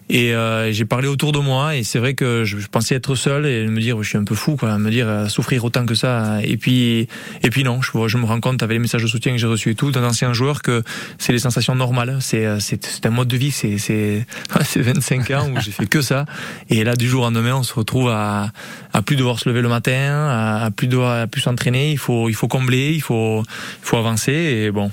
Et 0.09 0.33
euh, 0.33 0.71
j'ai 0.71 0.85
parlé 0.85 1.07
autour 1.07 1.31
de 1.31 1.37
moi 1.37 1.75
et 1.75 1.83
c'est 1.83 1.99
vrai 1.99 2.15
que 2.15 2.43
je, 2.43 2.57
pensais 2.67 2.95
être 2.95 3.13
seul 3.13 3.45
et 3.45 3.67
me 3.67 3.79
dire 3.79 4.01
je 4.01 4.09
suis 4.09 4.17
un 4.17 4.23
peu 4.23 4.33
fou 4.33 4.55
quoi, 4.55 4.75
me 4.79 4.89
dire 4.89 5.07
euh, 5.07 5.27
souffrir 5.27 5.63
autant 5.63 5.85
que 5.85 5.93
ça. 5.93 6.39
Et 6.43 6.57
puis 6.57 7.07
et 7.43 7.49
puis 7.51 7.63
non, 7.63 7.83
je, 7.83 7.91
je 8.07 8.17
me 8.17 8.25
rends 8.25 8.39
compte 8.39 8.63
avec 8.63 8.75
les 8.75 8.79
messages 8.79 9.03
de 9.03 9.07
soutien 9.07 9.33
que 9.33 9.37
j'ai 9.37 9.45
reçus 9.45 9.69
et 9.69 9.75
tout 9.75 9.91
d'un 9.91 10.03
ancien 10.03 10.33
joueur 10.33 10.63
que 10.63 10.83
c'est 11.19 11.31
les 11.31 11.39
sensations 11.39 11.75
normales. 11.75 12.17
C'est 12.21 12.47
euh, 12.47 12.59
c'est 12.59 12.83
c'est 12.83 13.05
un 13.05 13.11
mode 13.11 13.27
de 13.27 13.37
vie. 13.37 13.51
C'est 13.51 13.77
c'est 13.77 14.25
c'est 14.63 14.81
25 14.81 15.29
ans 15.31 15.49
où 15.55 15.59
j'ai 15.61 15.71
fait 15.71 15.85
que 15.85 16.01
ça. 16.01 16.25
Et 16.71 16.83
là 16.83 16.95
du 16.95 17.07
jour 17.07 17.21
au 17.21 17.25
lendemain, 17.25 17.55
on 17.55 17.63
se 17.63 17.73
retrouve 17.75 18.09
à 18.09 18.51
à 18.93 19.03
plus 19.03 19.15
devoir 19.15 19.37
se 19.37 19.47
lever 19.47 19.61
le 19.61 19.69
matin, 19.69 20.27
à, 20.29 20.65
à 20.65 20.71
plus 20.71 20.87
devoir 20.87 21.21
à 21.21 21.27
plus 21.27 21.41
s'entraîner. 21.41 21.91
Il 21.91 21.99
faut 21.99 22.29
il 22.29 22.35
faut 22.35 22.47
combler, 22.47 22.93
il 22.95 23.01
faut 23.01 23.43
il 23.43 23.85
faut 23.85 23.97
avancer 23.97 24.33
et 24.33 24.71
bon. 24.71 24.89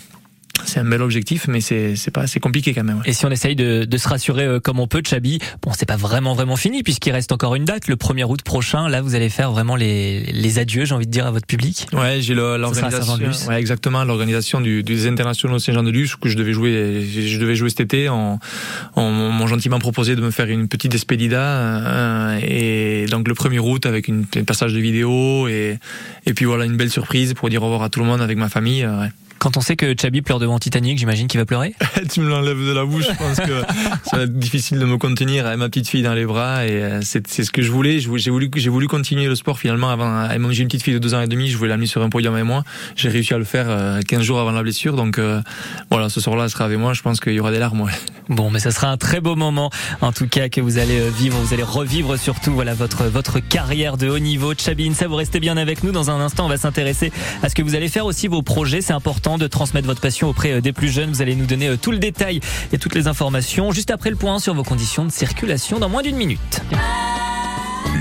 C'est 0.64 0.80
un 0.80 0.84
bel 0.84 1.02
objectif, 1.02 1.46
mais 1.48 1.60
c'est 1.60 1.94
c'est 1.96 2.10
pas 2.10 2.26
c'est 2.26 2.40
compliqué 2.40 2.74
quand 2.74 2.82
même. 2.84 2.98
ouais. 2.98 3.02
Et 3.10 3.12
si 3.12 3.24
on 3.26 3.30
essaye 3.30 3.54
de, 3.54 3.84
de 3.84 3.98
se 3.98 4.08
rassurer 4.08 4.44
euh, 4.44 4.60
comme 4.60 4.80
on 4.80 4.86
peut, 4.88 5.02
Chabi, 5.06 5.38
bon, 5.62 5.72
c'est 5.76 5.86
pas 5.86 5.96
vraiment 5.96 6.34
vraiment 6.34 6.56
fini 6.56 6.82
puisqu'il 6.82 7.12
reste 7.12 7.30
encore 7.32 7.54
une 7.54 7.64
date, 7.64 7.88
le 7.88 7.96
1er 7.96 8.24
août 8.24 8.42
prochain. 8.42 8.88
Là, 8.88 9.00
vous 9.02 9.14
allez 9.14 9.28
faire 9.28 9.52
vraiment 9.52 9.76
les, 9.76 10.20
les 10.32 10.58
adieux, 10.58 10.84
j'ai 10.84 10.94
envie 10.94 11.06
de 11.06 11.10
dire, 11.12 11.26
à 11.26 11.30
votre 11.30 11.46
public. 11.46 11.86
Ouais, 11.92 12.20
j'ai 12.20 12.34
l'organisation. 12.34 13.48
Ouais, 13.48 13.58
exactement, 13.60 14.02
l'organisation 14.04 14.60
du, 14.60 14.82
des 14.82 15.06
internationaux 15.06 15.58
Saint-Jean-de-Luz 15.58 16.16
que 16.16 16.28
je 16.28 16.36
devais 16.36 16.52
jouer, 16.52 17.06
je 17.08 17.38
devais 17.38 17.54
jouer 17.54 17.68
cet 17.70 17.80
été. 17.80 18.08
On, 18.08 18.38
on 18.96 19.10
m'ont 19.10 19.46
gentiment 19.46 19.78
proposé 19.78 20.16
de 20.16 20.20
me 20.20 20.30
faire 20.30 20.46
une 20.48 20.68
petite 20.68 20.90
despedida 20.92 21.40
euh, 21.40 22.40
et 22.42 23.06
donc 23.10 23.28
le 23.28 23.34
1er 23.34 23.58
août 23.58 23.86
avec 23.86 24.08
une, 24.08 24.24
un 24.36 24.44
passage 24.44 24.72
de 24.72 24.78
vidéo 24.80 25.48
et 25.48 25.78
et 26.26 26.34
puis 26.34 26.44
voilà 26.44 26.64
une 26.64 26.76
belle 26.76 26.90
surprise 26.90 27.34
pour 27.34 27.48
dire 27.50 27.62
au 27.62 27.66
revoir 27.66 27.82
à 27.82 27.88
tout 27.90 28.00
le 28.00 28.06
monde 28.06 28.20
avec 28.20 28.36
ma 28.38 28.48
famille. 28.48 28.82
euh, 28.84 29.00
ouais. 29.00 29.08
Quand 29.38 29.56
on 29.56 29.60
sait 29.60 29.76
que 29.76 29.94
Chabi 30.00 30.22
pleure 30.22 30.38
devant 30.38 30.58
Titanic, 30.58 30.98
j'imagine 30.98 31.28
qu'il 31.28 31.38
va 31.38 31.46
pleurer? 31.46 31.74
Tu 32.10 32.20
me 32.20 32.28
l'enlèves 32.28 32.64
de 32.64 32.72
la 32.72 32.84
bouche, 32.84 33.04
je 33.10 33.16
pense 33.16 33.36
que 33.36 33.62
ça 34.04 34.16
va 34.16 34.22
être 34.22 34.38
difficile 34.38 34.78
de 34.78 34.84
me 34.84 34.96
contenir 34.96 35.46
avec 35.46 35.58
ma 35.58 35.68
petite 35.68 35.88
fille 35.88 36.02
dans 36.02 36.14
les 36.14 36.24
bras 36.24 36.66
et 36.66 36.82
euh, 36.82 37.00
c'est 37.02 37.26
ce 37.26 37.50
que 37.50 37.62
je 37.62 37.70
voulais. 37.70 37.98
J'ai 38.00 38.30
voulu, 38.30 38.50
j'ai 38.54 38.70
voulu 38.70 38.88
continuer 38.88 39.26
le 39.26 39.34
sport 39.34 39.58
finalement 39.58 39.90
avant. 39.90 40.28
J'ai 40.50 40.62
une 40.62 40.68
petite 40.68 40.82
fille 40.82 40.94
de 40.94 40.98
deux 40.98 41.14
ans 41.14 41.20
et 41.20 41.26
demi, 41.26 41.48
je 41.48 41.56
voulais 41.56 41.70
l'amener 41.70 41.86
sur 41.86 42.02
un 42.02 42.08
podium 42.08 42.34
avec 42.34 42.46
moi. 42.46 42.64
J'ai 42.94 43.08
réussi 43.08 43.34
à 43.34 43.38
le 43.38 43.44
faire 43.44 43.66
15 44.06 44.20
euh, 44.20 44.22
jours 44.22 44.40
avant 44.40 44.52
la 44.52 44.62
blessure, 44.62 44.96
donc 44.96 45.18
euh, 45.18 45.40
voilà, 45.90 46.08
ce 46.08 46.20
soir-là, 46.20 46.44
elle 46.44 46.50
sera 46.50 46.64
avec 46.64 46.78
moi. 46.78 46.92
Je 46.92 47.02
pense 47.02 47.20
qu'il 47.20 47.34
y 47.34 47.40
aura 47.40 47.50
des 47.50 47.58
larmes. 47.58 47.80
Ouais. 47.80 47.92
Bon, 48.28 48.50
mais 48.50 48.58
ça 48.58 48.70
sera 48.70 48.88
un 48.88 48.96
très 48.96 49.20
beau 49.20 49.36
moment, 49.36 49.70
en 50.00 50.12
tout 50.12 50.28
cas 50.28 50.48
que 50.48 50.60
vous 50.60 50.78
allez 50.78 51.10
vivre, 51.10 51.38
vous 51.38 51.52
allez 51.52 51.62
revivre 51.62 52.18
surtout 52.18 52.52
voilà 52.52 52.74
votre 52.74 53.04
votre 53.04 53.40
carrière 53.40 53.96
de 53.96 54.08
haut 54.08 54.18
niveau. 54.18 54.52
Chabine, 54.56 54.94
ça 54.94 55.08
vous 55.08 55.16
restez 55.16 55.40
bien 55.40 55.56
avec 55.56 55.82
nous. 55.82 55.92
Dans 55.92 56.10
un 56.10 56.20
instant, 56.20 56.46
on 56.46 56.48
va 56.48 56.56
s'intéresser 56.56 57.12
à 57.42 57.48
ce 57.48 57.54
que 57.54 57.62
vous 57.62 57.74
allez 57.74 57.88
faire 57.88 58.06
aussi 58.06 58.28
vos 58.28 58.42
projets. 58.42 58.80
C'est 58.80 58.92
important 58.92 59.25
de 59.36 59.46
transmettre 59.48 59.86
votre 59.88 60.00
passion 60.00 60.28
auprès 60.28 60.52
euh, 60.52 60.60
des 60.60 60.72
plus 60.72 60.88
jeunes. 60.88 61.10
Vous 61.10 61.20
allez 61.20 61.34
nous 61.34 61.46
donner 61.46 61.68
euh, 61.68 61.76
tout 61.76 61.90
le 61.90 61.98
détail 61.98 62.40
et 62.72 62.78
toutes 62.78 62.94
les 62.94 63.08
informations 63.08 63.72
juste 63.72 63.90
après 63.90 64.10
le 64.10 64.16
point 64.16 64.38
sur 64.38 64.54
vos 64.54 64.62
conditions 64.62 65.04
de 65.04 65.10
circulation 65.10 65.80
dans 65.80 65.88
moins 65.88 66.02
d'une 66.02 66.16
minute. 66.16 66.62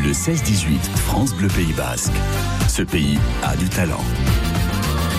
Le 0.03 0.11
16-18, 0.11 0.67
France 0.95 1.33
Bleu 1.33 1.47
Pays 1.47 1.73
Basque. 1.73 2.13
Ce 2.67 2.83
pays 2.83 3.17
a 3.43 3.55
du 3.55 3.67
talent. 3.69 4.03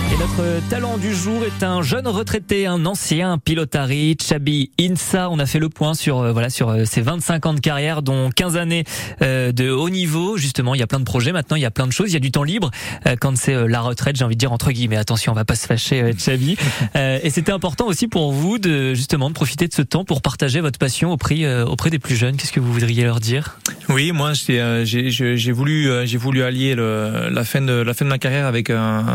Et 0.09 0.17
notre 0.17 0.69
talent 0.69 0.97
du 0.97 1.13
jour 1.13 1.43
est 1.43 1.63
un 1.63 1.81
jeune 1.81 2.07
retraité, 2.07 2.65
un 2.65 2.85
ancien 2.85 3.37
pilotari, 3.37 4.15
Chabi 4.21 4.71
Insa. 4.79 5.29
On 5.29 5.37
a 5.37 5.45
fait 5.45 5.59
le 5.59 5.67
point 5.67 5.93
sur 5.95 6.19
euh, 6.19 6.31
voilà 6.31 6.49
sur 6.49 6.69
euh, 6.69 6.85
ses 6.85 7.01
25 7.01 7.45
ans 7.45 7.53
de 7.53 7.59
carrière, 7.59 8.01
dont 8.01 8.29
15 8.29 8.55
années 8.55 8.85
euh, 9.21 9.51
de 9.51 9.69
haut 9.69 9.89
niveau. 9.89 10.37
Justement, 10.37 10.75
il 10.75 10.79
y 10.79 10.83
a 10.83 10.87
plein 10.87 10.99
de 10.99 11.03
projets 11.03 11.33
maintenant, 11.33 11.57
il 11.57 11.61
y 11.61 11.65
a 11.65 11.71
plein 11.71 11.87
de 11.87 11.91
choses, 11.91 12.11
il 12.11 12.13
y 12.13 12.17
a 12.17 12.21
du 12.21 12.31
temps 12.31 12.43
libre 12.43 12.71
quand 13.19 13.35
c'est 13.35 13.67
la 13.67 13.81
retraite. 13.81 14.15
J'ai 14.15 14.23
envie 14.23 14.35
de 14.35 14.39
dire 14.39 14.53
entre 14.53 14.71
guillemets. 14.71 14.97
Attention, 14.97 15.33
on 15.33 15.35
va 15.35 15.45
pas 15.45 15.55
se 15.55 15.67
fâcher, 15.67 16.13
Chabi. 16.17 16.57
et 16.95 17.29
c'était 17.29 17.51
important 17.51 17.85
aussi 17.87 18.07
pour 18.07 18.31
vous 18.31 18.59
de 18.59 18.93
justement 18.93 19.29
de 19.29 19.35
profiter 19.35 19.67
de 19.67 19.73
ce 19.73 19.81
temps 19.81 20.05
pour 20.05 20.21
partager 20.21 20.61
votre 20.61 20.79
passion 20.79 21.11
auprès 21.11 21.61
auprès 21.63 21.89
des 21.89 21.99
plus 21.99 22.15
jeunes. 22.15 22.37
Qu'est-ce 22.37 22.53
que 22.53 22.59
vous 22.61 22.71
voudriez 22.71 23.03
leur 23.03 23.19
dire? 23.19 23.59
Oui, 23.89 24.11
moi 24.13 24.31
j'ai 24.33 25.51
voulu 25.51 25.89
j'ai 26.05 26.17
voulu 26.17 26.43
allier 26.43 26.75
le, 26.75 27.29
la 27.29 27.43
fin 27.43 27.61
de 27.61 27.73
la 27.73 27.93
fin 27.93 28.05
de 28.05 28.09
ma 28.09 28.19
carrière 28.19 28.45
avec 28.45 28.69
un 28.69 29.05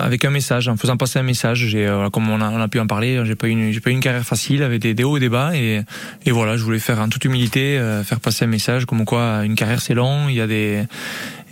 avec 0.00 0.23
un 0.24 0.30
message, 0.30 0.68
en 0.68 0.76
faisant 0.76 0.96
passer 0.96 1.18
un 1.18 1.22
message. 1.22 1.66
J'ai, 1.66 1.86
euh, 1.86 2.10
comme 2.10 2.28
on 2.28 2.40
a, 2.40 2.50
on 2.50 2.60
a, 2.60 2.68
pu 2.68 2.80
en 2.80 2.86
parler, 2.86 3.22
j'ai 3.24 3.34
pas 3.34 3.48
une, 3.48 3.72
j'ai 3.72 3.80
pas 3.80 3.90
une 3.90 4.00
carrière 4.00 4.24
facile 4.24 4.62
avec 4.62 4.80
des, 4.80 4.94
des, 4.94 5.04
hauts 5.04 5.16
et 5.16 5.20
des 5.20 5.28
bas, 5.28 5.56
et, 5.56 5.82
et 6.26 6.30
voilà, 6.30 6.56
je 6.56 6.62
voulais 6.62 6.78
faire 6.78 7.00
en 7.00 7.08
toute 7.08 7.24
humilité, 7.24 7.78
euh, 7.78 8.02
faire 8.02 8.20
passer 8.20 8.44
un 8.44 8.48
message 8.48 8.86
comme 8.86 9.04
quoi 9.04 9.44
une 9.44 9.54
carrière 9.54 9.80
c'est 9.80 9.94
long, 9.94 10.28
il 10.28 10.34
y 10.34 10.40
a 10.40 10.46
des, 10.46 10.84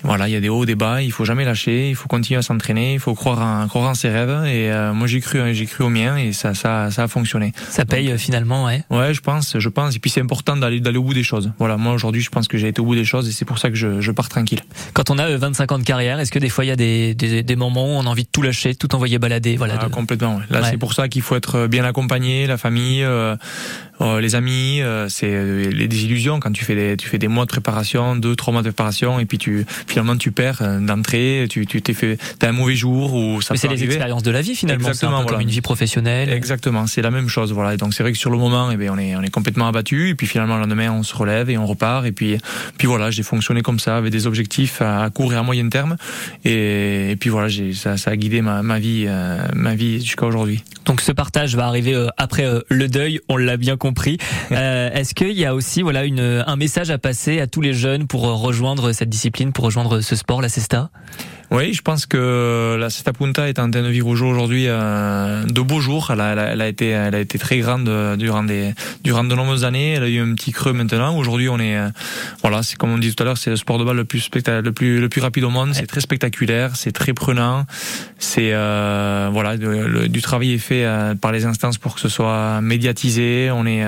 voilà, 0.02 0.28
il 0.28 0.32
y 0.32 0.36
a 0.36 0.40
des 0.40 0.48
hauts, 0.48 0.66
des 0.66 0.74
bas, 0.74 1.02
il 1.02 1.12
faut 1.12 1.24
jamais 1.24 1.44
lâcher, 1.44 1.88
il 1.88 1.94
faut 1.94 2.08
continuer 2.08 2.38
à 2.38 2.42
s'entraîner, 2.42 2.94
il 2.94 3.00
faut 3.00 3.14
croire 3.14 3.40
en, 3.40 3.68
croire 3.68 3.88
en 3.90 3.94
ses 3.94 4.08
rêves. 4.08 4.44
Et 4.46 4.70
euh, 4.70 4.92
moi 4.92 5.06
j'ai 5.06 5.20
cru, 5.20 5.54
j'ai 5.54 5.66
cru 5.66 5.84
au 5.84 5.88
mien 5.88 6.16
et 6.16 6.32
ça, 6.32 6.54
ça, 6.54 6.90
ça 6.90 7.04
a 7.04 7.08
fonctionné. 7.08 7.52
Ça 7.68 7.84
paye 7.84 8.10
euh, 8.10 8.18
finalement, 8.18 8.64
ouais. 8.64 8.82
Ouais, 8.90 9.14
je 9.14 9.20
pense, 9.20 9.58
je 9.58 9.68
pense. 9.68 9.96
Et 9.96 9.98
puis 9.98 10.10
c'est 10.10 10.20
important 10.20 10.56
d'aller, 10.56 10.80
d'aller 10.80 10.98
au 10.98 11.04
bout 11.04 11.14
des 11.14 11.22
choses. 11.22 11.52
Voilà, 11.58 11.76
moi 11.76 11.92
aujourd'hui 11.92 12.20
je 12.20 12.30
pense 12.30 12.48
que 12.48 12.58
j'ai 12.58 12.68
été 12.68 12.80
au 12.80 12.84
bout 12.84 12.94
des 12.94 13.04
choses 13.04 13.28
et 13.28 13.32
c'est 13.32 13.44
pour 13.44 13.58
ça 13.58 13.70
que 13.70 13.76
je, 13.76 14.00
je 14.00 14.12
pars 14.12 14.28
tranquille. 14.28 14.60
Quand 14.92 15.10
on 15.10 15.18
a 15.18 15.36
25 15.36 15.70
euh, 15.70 15.74
ans 15.74 15.78
de 15.78 15.84
carrière, 15.84 16.18
est-ce 16.18 16.32
que 16.32 16.38
des 16.38 16.48
fois 16.48 16.64
il 16.64 16.68
y 16.68 16.72
a 16.72 16.76
des, 16.76 17.14
des, 17.14 17.42
des, 17.42 17.56
moments 17.56 17.86
où 17.86 17.98
on 17.98 18.06
a 18.06 18.10
envie 18.10 18.24
de 18.24 18.30
tout 18.30 18.42
lâcher, 18.42 18.74
tout 18.74 18.94
envoyer 18.94 19.18
balader, 19.18 19.56
voilà. 19.56 19.78
Ah, 19.80 19.88
Complètement. 19.88 20.36
Ouais. 20.36 20.44
Là 20.50 20.64
c'est 20.64 20.78
pour 20.78 20.94
ça 20.94 21.08
qu'il 21.08 21.22
faut 21.22 21.36
être 21.36 21.66
bien 21.66 21.84
accompagné, 21.84 22.46
la 22.46 22.56
famille. 22.56 23.04
Euh, 23.04 23.36
les 24.20 24.34
amis, 24.34 24.80
c'est 25.08 25.70
les 25.70 25.88
désillusions 25.88 26.40
quand 26.40 26.52
tu 26.52 26.64
fais 26.64 26.74
des, 26.74 26.96
tu 26.96 27.08
fais 27.08 27.18
des 27.18 27.28
mois 27.28 27.44
de 27.44 27.50
préparation, 27.50 28.16
deux, 28.16 28.36
trois 28.36 28.52
mois 28.52 28.62
de 28.62 28.68
préparation, 28.68 29.20
et 29.20 29.24
puis 29.24 29.38
tu 29.38 29.64
finalement 29.86 30.16
tu 30.16 30.32
perds 30.32 30.80
d'entrée, 30.80 31.46
tu 31.48 31.66
tu 31.66 31.82
t'es 31.82 31.94
fait, 31.94 32.18
t'as 32.38 32.48
un 32.48 32.52
mauvais 32.52 32.74
jour 32.74 33.14
ou 33.14 33.40
ça. 33.42 33.54
Mais 33.54 33.58
c'est 33.58 33.68
les 33.68 33.84
expériences 33.84 34.22
de 34.22 34.30
la 34.30 34.42
vie 34.42 34.54
finalement. 34.54 34.88
Exactement, 34.88 35.18
un 35.18 35.24
peu 35.24 35.32
comme 35.32 35.40
une 35.40 35.48
vie 35.48 35.60
professionnelle. 35.60 36.30
Exactement, 36.30 36.86
c'est 36.86 37.02
la 37.02 37.10
même 37.10 37.28
chose, 37.28 37.52
voilà. 37.52 37.74
Et 37.74 37.76
donc 37.76 37.94
c'est 37.94 38.02
vrai 38.02 38.12
que 38.12 38.18
sur 38.18 38.30
le 38.30 38.38
moment, 38.38 38.70
eh 38.70 38.76
bien, 38.76 38.92
on 38.92 38.98
est 38.98 39.16
on 39.16 39.22
est 39.22 39.30
complètement 39.30 39.68
abattu, 39.68 40.08
et 40.08 40.14
puis 40.14 40.26
finalement 40.26 40.56
le 40.56 40.62
lendemain 40.62 40.90
on 40.90 41.02
se 41.02 41.14
relève 41.14 41.50
et 41.50 41.58
on 41.58 41.66
repart, 41.66 42.06
et 42.06 42.12
puis 42.12 42.38
puis 42.78 42.86
voilà, 42.88 43.10
j'ai 43.10 43.22
fonctionné 43.22 43.62
comme 43.62 43.78
ça 43.78 43.96
avec 43.96 44.12
des 44.12 44.26
objectifs 44.26 44.82
à 44.82 45.08
court 45.10 45.32
et 45.32 45.36
à 45.36 45.42
moyen 45.42 45.68
terme, 45.68 45.96
et, 46.44 47.10
et 47.12 47.16
puis 47.16 47.30
voilà, 47.30 47.48
j'ai 47.48 47.72
ça, 47.72 47.96
ça 47.96 48.10
a 48.10 48.16
guidé 48.16 48.42
ma 48.42 48.62
ma 48.62 48.78
vie 48.78 49.04
euh, 49.06 49.38
ma 49.54 49.74
vie 49.74 50.00
jusqu'à 50.00 50.26
aujourd'hui. 50.26 50.64
Donc 50.84 51.00
ce 51.00 51.12
partage 51.12 51.54
va 51.54 51.66
arriver 51.66 51.94
euh, 51.94 52.08
après 52.16 52.44
euh, 52.44 52.60
le 52.68 52.88
deuil, 52.88 53.20
on 53.28 53.36
l'a 53.36 53.56
bien 53.56 53.76
compris. 53.76 53.91
Est-ce 54.50 55.14
qu'il 55.14 55.38
y 55.38 55.44
a 55.44 55.54
aussi 55.54 55.82
voilà 55.82 56.04
une 56.04 56.44
un 56.46 56.56
message 56.56 56.90
à 56.90 56.98
passer 56.98 57.40
à 57.40 57.46
tous 57.46 57.60
les 57.60 57.72
jeunes 57.72 58.06
pour 58.06 58.22
rejoindre 58.22 58.92
cette 58.92 59.08
discipline, 59.08 59.52
pour 59.52 59.64
rejoindre 59.64 60.00
ce 60.00 60.16
sport, 60.16 60.42
la 60.42 60.48
cesta? 60.48 60.90
Oui, 61.52 61.74
je 61.74 61.82
pense 61.82 62.06
que 62.06 62.78
la 62.80 62.88
Cesta 62.88 63.12
Punta 63.12 63.46
est 63.46 63.58
en 63.58 63.70
train 63.70 63.82
de 63.82 63.88
vivre 63.88 64.08
aujourd'hui 64.08 64.64
euh, 64.68 65.44
de 65.44 65.60
beaux 65.60 65.80
jours. 65.80 66.10
Elle 66.10 66.22
a, 66.22 66.32
elle 66.32 66.62
a, 66.62 66.66
été, 66.66 66.88
elle 66.88 67.14
a 67.14 67.20
été 67.20 67.38
très 67.38 67.58
grande 67.58 67.90
euh, 67.90 68.16
durant 68.16 68.42
des, 68.42 68.72
durant 69.04 69.22
de 69.22 69.34
nombreuses 69.34 69.64
années. 69.64 69.92
Elle 69.92 70.02
a 70.02 70.08
eu 70.08 70.18
un 70.18 70.34
petit 70.34 70.52
creux 70.52 70.72
maintenant. 70.72 71.14
Aujourd'hui, 71.14 71.50
on 71.50 71.58
est, 71.58 71.76
euh, 71.76 71.90
voilà, 72.40 72.62
c'est 72.62 72.76
comme 72.76 72.90
on 72.90 72.96
dit 72.96 73.14
tout 73.14 73.22
à 73.22 73.26
l'heure, 73.26 73.36
c'est 73.36 73.50
le 73.50 73.56
sport 73.56 73.78
de 73.78 73.84
balle 73.84 73.96
le 73.96 74.06
plus 74.06 74.30
le 74.34 74.72
plus, 74.72 74.98
le 74.98 75.08
plus 75.10 75.20
rapide 75.20 75.44
au 75.44 75.50
monde. 75.50 75.74
C'est 75.74 75.86
très 75.86 76.00
spectaculaire, 76.00 76.74
c'est 76.74 76.92
très 76.92 77.12
prenant. 77.12 77.66
C'est, 78.18 78.54
euh, 78.54 79.28
voilà, 79.30 79.58
du 79.58 80.22
travail 80.22 80.54
est 80.54 80.58
fait 80.58 80.86
par 81.20 81.32
les 81.32 81.44
instances 81.44 81.76
pour 81.76 81.94
que 81.94 82.00
ce 82.00 82.08
soit 82.08 82.62
médiatisé. 82.62 83.50
On 83.52 83.66
est 83.66 83.84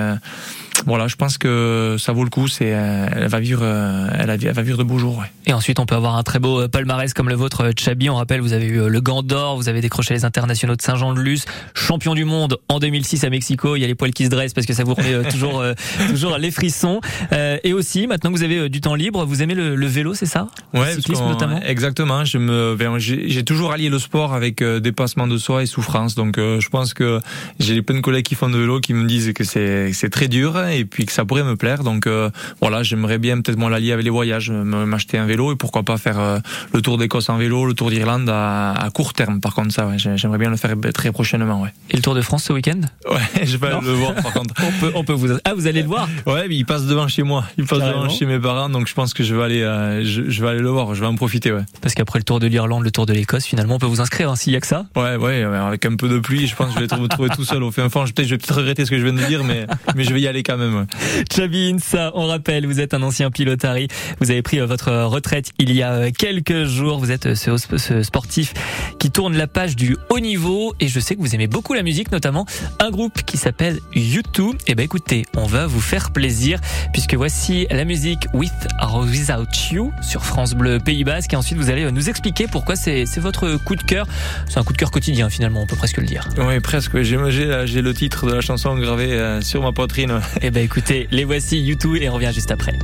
voilà, 0.85 1.07
je 1.07 1.15
pense 1.15 1.37
que 1.37 1.95
ça 1.99 2.11
vaut 2.11 2.23
le 2.23 2.29
coup. 2.29 2.47
C'est, 2.47 2.73
euh, 2.73 3.07
elle 3.11 3.27
va 3.27 3.39
vivre, 3.39 3.61
euh, 3.63 4.07
elle, 4.17 4.53
va 4.53 4.61
vivre 4.61 4.77
de 4.77 4.83
beaux 4.83 4.97
jours. 4.97 5.19
Ouais. 5.19 5.31
Et 5.45 5.53
ensuite, 5.53 5.79
on 5.79 5.85
peut 5.85 5.95
avoir 5.95 6.15
un 6.15 6.23
très 6.23 6.39
beau 6.39 6.61
euh, 6.61 6.67
palmarès 6.67 7.13
comme 7.13 7.29
le 7.29 7.35
vôtre, 7.35 7.71
Chabi. 7.77 8.09
On 8.09 8.15
rappelle, 8.15 8.41
vous 8.41 8.53
avez 8.53 8.65
eu 8.65 8.89
le 8.89 9.01
Gant 9.01 9.23
d'or, 9.23 9.55
vous 9.55 9.69
avez 9.69 9.81
décroché 9.81 10.13
les 10.13 10.25
internationaux 10.25 10.75
de 10.75 10.81
Saint-Jean-de-Luz, 10.81 11.45
champion 11.73 12.15
du 12.15 12.25
monde 12.25 12.57
en 12.67 12.79
2006 12.79 13.23
à 13.23 13.29
Mexico. 13.29 13.75
Il 13.75 13.81
y 13.81 13.83
a 13.83 13.87
les 13.87 13.95
poils 13.95 14.11
qui 14.11 14.25
se 14.25 14.29
dressent 14.29 14.53
parce 14.53 14.67
que 14.67 14.73
ça 14.73 14.83
vous 14.83 14.95
remet 14.95 15.23
toujours, 15.29 15.63
toujours 16.09 16.37
les 16.37 16.51
frissons. 16.51 16.99
et 17.31 17.73
aussi, 17.73 18.07
maintenant 18.07 18.31
que 18.31 18.37
vous 18.37 18.43
avez 18.43 18.69
du 18.69 18.81
temps 18.81 18.95
libre, 18.95 19.25
vous 19.25 19.41
aimez 19.41 19.53
le, 19.53 19.85
vélo, 19.85 20.13
c'est 20.13 20.25
ça? 20.25 20.47
Ouais, 20.73 20.87
le 20.87 21.01
cyclisme 21.01 21.25
notamment? 21.25 21.61
Exactement. 21.61 22.25
Je 22.25 22.37
me, 22.37 22.75
j'ai 22.99 23.43
toujours 23.43 23.71
allié 23.71 23.89
le 23.89 23.99
sport 23.99 24.33
avec 24.33 24.63
dépassement 24.63 25.27
de 25.27 25.37
soi 25.37 25.63
et 25.63 25.65
souffrance. 25.67 26.15
Donc, 26.15 26.37
je 26.37 26.69
pense 26.69 26.93
que 26.93 27.19
j'ai 27.59 27.81
plein 27.81 27.95
de 27.95 28.01
collègues 28.01 28.25
qui 28.25 28.35
font 28.35 28.49
de 28.49 28.57
vélo 28.57 28.79
qui 28.79 28.93
me 28.93 29.07
disent 29.07 29.33
que 29.33 29.43
c'est, 29.43 29.93
c'est 29.93 30.09
très 30.09 30.27
dur 30.27 30.64
et 30.71 30.85
puis 30.85 31.05
que 31.05 31.11
ça 31.11 31.25
pourrait 31.25 31.43
me 31.43 31.55
plaire. 31.55 31.83
Donc 31.83 32.07
euh, 32.07 32.29
voilà, 32.61 32.83
j'aimerais 32.83 33.17
bien 33.17 33.41
peut-être 33.41 33.57
moi 33.57 33.69
l'allier 33.69 33.91
avec 33.91 34.03
les 34.03 34.11
voyages, 34.11 34.51
m'acheter 34.51 35.17
un 35.17 35.25
vélo 35.25 35.51
et 35.51 35.55
pourquoi 35.55 35.83
pas 35.83 35.97
faire 35.97 36.19
euh, 36.19 36.39
le 36.73 36.81
tour 36.81 36.97
d'Écosse 36.97 37.29
en 37.29 37.37
vélo, 37.37 37.65
le 37.65 37.73
tour 37.73 37.89
d'Irlande 37.89 38.29
à, 38.29 38.89
court 38.93 39.13
terme. 39.13 39.39
Par 39.41 39.53
contre, 39.53 39.73
ça, 39.73 39.87
ouais, 39.87 39.97
j'aimerais 39.97 40.37
bien 40.37 40.49
le 40.49 40.57
faire 40.57 40.75
très 40.93 41.11
prochainement. 41.11 41.61
Ouais. 41.61 41.73
Et 41.89 41.97
le 41.97 42.01
Tour 42.01 42.15
de 42.15 42.21
France 42.21 42.43
ce 42.43 42.53
week-end? 42.53 42.81
Ouais, 43.09 43.19
je 43.43 43.57
vais 43.57 43.69
le 43.69 43.91
voir 43.91 44.15
par 44.15 44.33
contre. 44.33 44.53
on 44.63 44.79
peut, 44.79 44.91
on 44.95 45.03
peut 45.03 45.13
vous. 45.13 45.37
Ah, 45.43 45.53
vous 45.53 45.67
allez 45.67 45.81
le 45.81 45.87
voir? 45.87 46.07
Ouais, 46.25 46.47
mais 46.47 46.55
il 46.55 46.65
passe 46.65 46.85
devant 46.85 47.07
chez 47.07 47.23
moi, 47.23 47.45
il 47.57 47.65
passe 47.65 47.79
devant 47.79 48.09
chez 48.09 48.25
mes 48.25 48.39
parents, 48.39 48.69
donc 48.69 48.87
je 48.87 48.93
pense 48.93 49.13
que 49.13 49.23
je 49.23 49.35
vais 49.35 49.43
aller, 49.43 49.61
euh, 49.61 50.03
je, 50.03 50.41
vais 50.41 50.49
aller 50.49 50.59
le 50.59 50.69
voir, 50.69 50.93
je 50.95 51.01
vais 51.01 51.07
en 51.07 51.15
profiter. 51.15 51.51
Ouais. 51.51 51.63
Parce 51.81 51.93
qu'après 51.93 52.19
le 52.19 52.23
Tour 52.23 52.39
de 52.39 52.47
l'Irlande, 52.47 52.83
le 52.83 52.91
Tour 52.91 53.05
de 53.05 53.13
l'Écosse, 53.13 53.45
finalement, 53.45 53.75
on 53.75 53.79
peut 53.79 53.85
vous 53.85 54.01
inscrire 54.01 54.29
hein, 54.29 54.35
s'il 54.35 54.53
y 54.53 54.55
a 54.55 54.61
que 54.61 54.67
ça? 54.67 54.85
Ouais, 54.95 55.15
ouais, 55.15 55.43
avec 55.43 55.85
un 55.85 55.95
peu 55.95 56.09
de 56.09 56.19
pluie, 56.19 56.47
je 56.47 56.55
pense 56.55 56.73
que 56.73 56.81
je 56.81 56.85
vais 56.85 57.01
me 57.01 57.07
trouver 57.07 57.29
tout 57.29 57.43
seul 57.43 57.63
au 57.63 57.71
fin 57.71 57.89
fond. 57.89 58.05
Peut-être, 58.05 58.27
je 58.27 58.31
vais 58.31 58.37
peut-être 58.37 58.57
regretter 58.57 58.85
ce 58.85 58.91
que 58.91 58.97
je 58.97 59.03
viens 59.03 59.13
de 59.13 59.25
dire, 59.25 59.43
mais 59.43 59.67
mais 59.95 60.03
je 60.03 60.13
vais 60.13 60.21
y 60.21 60.27
aller 60.27 60.43
quand 60.43 60.54
même. 60.57 60.75
Ouais. 60.75 61.79
Ça, 61.79 62.11
on 62.15 62.27
rappelle, 62.27 62.65
vous 62.65 62.79
êtes 62.79 62.93
un 62.93 63.01
ancien 63.01 63.31
pilotari. 63.31 63.87
Vous 64.19 64.31
avez 64.31 64.41
pris 64.41 64.59
euh, 64.59 64.65
votre 64.65 64.91
retraite 65.05 65.51
il 65.59 65.71
y 65.73 65.83
a 65.83 65.93
euh, 65.93 66.11
quelques 66.17 66.65
jours. 66.65 66.99
Vous 66.99 67.11
êtes 67.11 67.27
euh, 67.27 67.35
ce, 67.35 68.03
sportif 68.03 68.53
qui 68.99 69.11
tourne 69.11 69.35
la 69.35 69.47
page 69.47 69.75
du 69.75 69.97
haut 70.09 70.19
niveau. 70.19 70.73
Et 70.79 70.87
je 70.87 70.99
sais 70.99 71.15
que 71.15 71.21
vous 71.21 71.35
aimez 71.35 71.47
beaucoup 71.47 71.73
la 71.73 71.83
musique, 71.83 72.11
notamment 72.11 72.45
un 72.79 72.89
groupe 72.89 73.23
qui 73.23 73.37
s'appelle 73.37 73.79
U2. 73.93 74.51
Et 74.51 74.57
eh 74.67 74.75
ben 74.75 74.83
écoutez, 74.83 75.25
on 75.35 75.45
va 75.45 75.67
vous 75.67 75.81
faire 75.81 76.11
plaisir 76.11 76.59
puisque 76.93 77.15
voici 77.15 77.67
la 77.69 77.85
musique 77.85 78.27
With 78.33 78.51
or 78.81 79.05
Without 79.05 79.71
You 79.71 79.91
sur 80.01 80.25
France 80.25 80.53
Bleu 80.53 80.79
Pays 80.79 81.03
Basque. 81.03 81.33
Et 81.33 81.35
ensuite, 81.35 81.57
vous 81.57 81.69
allez 81.69 81.91
nous 81.91 82.09
expliquer 82.09 82.47
pourquoi 82.47 82.75
c'est 82.75 83.05
votre 83.17 83.57
coup 83.63 83.75
de 83.75 83.83
cœur. 83.83 84.07
C'est 84.47 84.59
un 84.59 84.63
coup 84.63 84.73
de 84.73 84.77
cœur 84.77 84.91
quotidien 84.91 85.29
finalement, 85.29 85.61
on 85.61 85.67
peut 85.67 85.75
presque 85.75 85.97
le 85.97 86.05
dire. 86.05 86.27
Oui, 86.37 86.59
presque. 86.59 87.01
J'ai 87.01 87.15
le 87.17 87.93
titre 87.93 88.25
de 88.25 88.33
la 88.33 88.41
chanson 88.41 88.75
gravé 88.75 89.39
sur 89.41 89.61
ma 89.61 89.71
poitrine. 89.71 90.19
Eh 90.47 90.51
ben 90.51 90.63
écoutez, 90.63 91.07
les 91.09 91.23
voici 91.23 91.59
YouTube 91.59 91.95
et 91.99 92.07
on 92.07 92.13
revient 92.13 92.29
juste 92.31 92.51
après. 92.51 92.77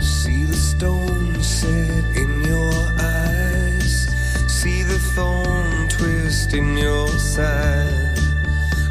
See 0.00 0.46
the 0.46 0.54
stone 0.54 1.42
set 1.42 2.04
in 2.16 2.46
your 2.46 2.72
eyes. 3.00 4.08
See 4.46 4.84
the 4.84 5.00
thorn 5.16 5.88
twist 5.88 6.54
in 6.54 6.76
your 6.78 7.08
side. 7.18 8.20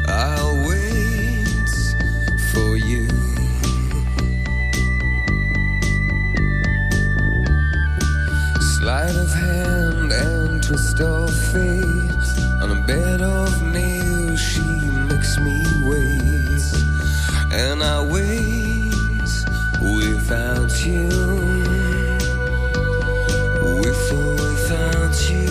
I'll 0.06 0.68
wait 0.68 1.46
for 2.52 2.76
you. 2.76 3.08
Sleight 8.76 9.16
of 9.16 9.32
hand 9.32 10.12
and 10.12 10.62
twist 10.62 11.00
of 11.00 11.30
fate. 11.50 12.62
On 12.62 12.70
a 12.72 12.84
bed 12.86 13.22
of 13.22 13.62
nails, 13.72 14.38
she 14.38 14.60
makes 15.08 15.38
me 15.38 15.64
wait. 15.88 16.23
and 17.56 17.82
I 17.84 18.02
wait 18.02 19.32
without 19.80 20.72
you, 20.84 21.08
with 23.80 24.12
or 24.12 24.34
without 24.44 25.16
you, 25.30 25.46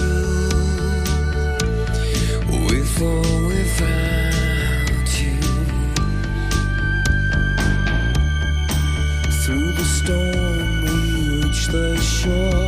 with 2.68 3.02
or 3.02 3.22
without 3.48 5.10
you. 5.22 5.39
Through 9.42 9.72
the 9.80 9.88
storm, 9.98 10.82
we 10.84 10.98
reach 11.42 11.68
the 11.68 11.98
shore. 12.02 12.62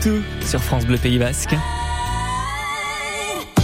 U2 0.00 0.22
sur 0.44 0.62
France 0.62 0.86
Bleu 0.86 0.98
Pays 0.98 1.18
Basque. 1.18 1.54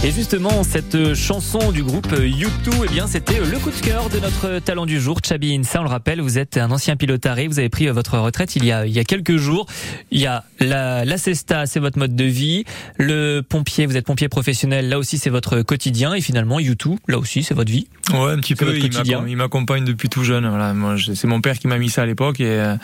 Et 0.05 0.11
justement, 0.11 0.63
cette 0.63 1.13
chanson 1.13 1.71
du 1.71 1.81
groupe 1.81 2.11
U2, 2.11 2.71
eh 2.83 2.87
bien, 2.89 3.07
c'était 3.07 3.39
le 3.39 3.57
coup 3.57 3.71
de 3.71 3.79
cœur 3.79 4.09
de 4.09 4.19
notre 4.19 4.59
talent 4.59 4.85
du 4.85 4.99
jour, 4.99 5.19
Chabi 5.25 5.55
Insa. 5.55 5.79
On 5.79 5.83
le 5.83 5.89
rappelle, 5.89 6.19
vous 6.19 6.37
êtes 6.37 6.57
un 6.57 6.69
ancien 6.71 6.97
pilotari, 6.97 7.47
vous 7.47 7.57
avez 7.59 7.69
pris 7.69 7.87
votre 7.87 8.17
retraite 8.17 8.57
il 8.57 8.65
y 8.65 8.73
a, 8.73 8.85
il 8.85 8.91
y 8.91 8.99
a 8.99 9.05
quelques 9.05 9.37
jours. 9.37 9.65
Il 10.11 10.19
y 10.19 10.25
a 10.27 10.43
la, 10.59 11.05
la 11.05 11.17
cesta, 11.17 11.65
c'est 11.67 11.79
votre 11.79 11.97
mode 11.99 12.17
de 12.17 12.25
vie. 12.25 12.65
Le 12.97 13.39
pompier, 13.47 13.85
vous 13.85 13.95
êtes 13.95 14.05
pompier 14.05 14.27
professionnel, 14.27 14.89
là 14.89 14.99
aussi 14.99 15.17
c'est 15.17 15.29
votre 15.29 15.61
quotidien. 15.61 16.13
Et 16.13 16.19
finalement, 16.19 16.59
U2, 16.59 16.97
là 17.07 17.17
aussi 17.17 17.41
c'est 17.41 17.53
votre 17.53 17.71
vie. 17.71 17.87
Ouais, 18.11 18.31
un 18.33 18.39
petit 18.39 18.55
peu. 18.55 18.77
Il 18.77 19.37
m'accompagne 19.37 19.85
depuis 19.85 20.09
tout 20.09 20.25
jeune. 20.25 20.45
Voilà, 20.49 20.73
moi, 20.73 20.95
c'est 20.97 21.27
mon 21.27 21.39
père 21.39 21.57
qui 21.57 21.67
m'a 21.69 21.77
mis 21.77 21.89
ça 21.89 22.01
à 22.01 22.05
l'époque 22.05 22.41
et 22.41 22.45
euh, 22.47 22.75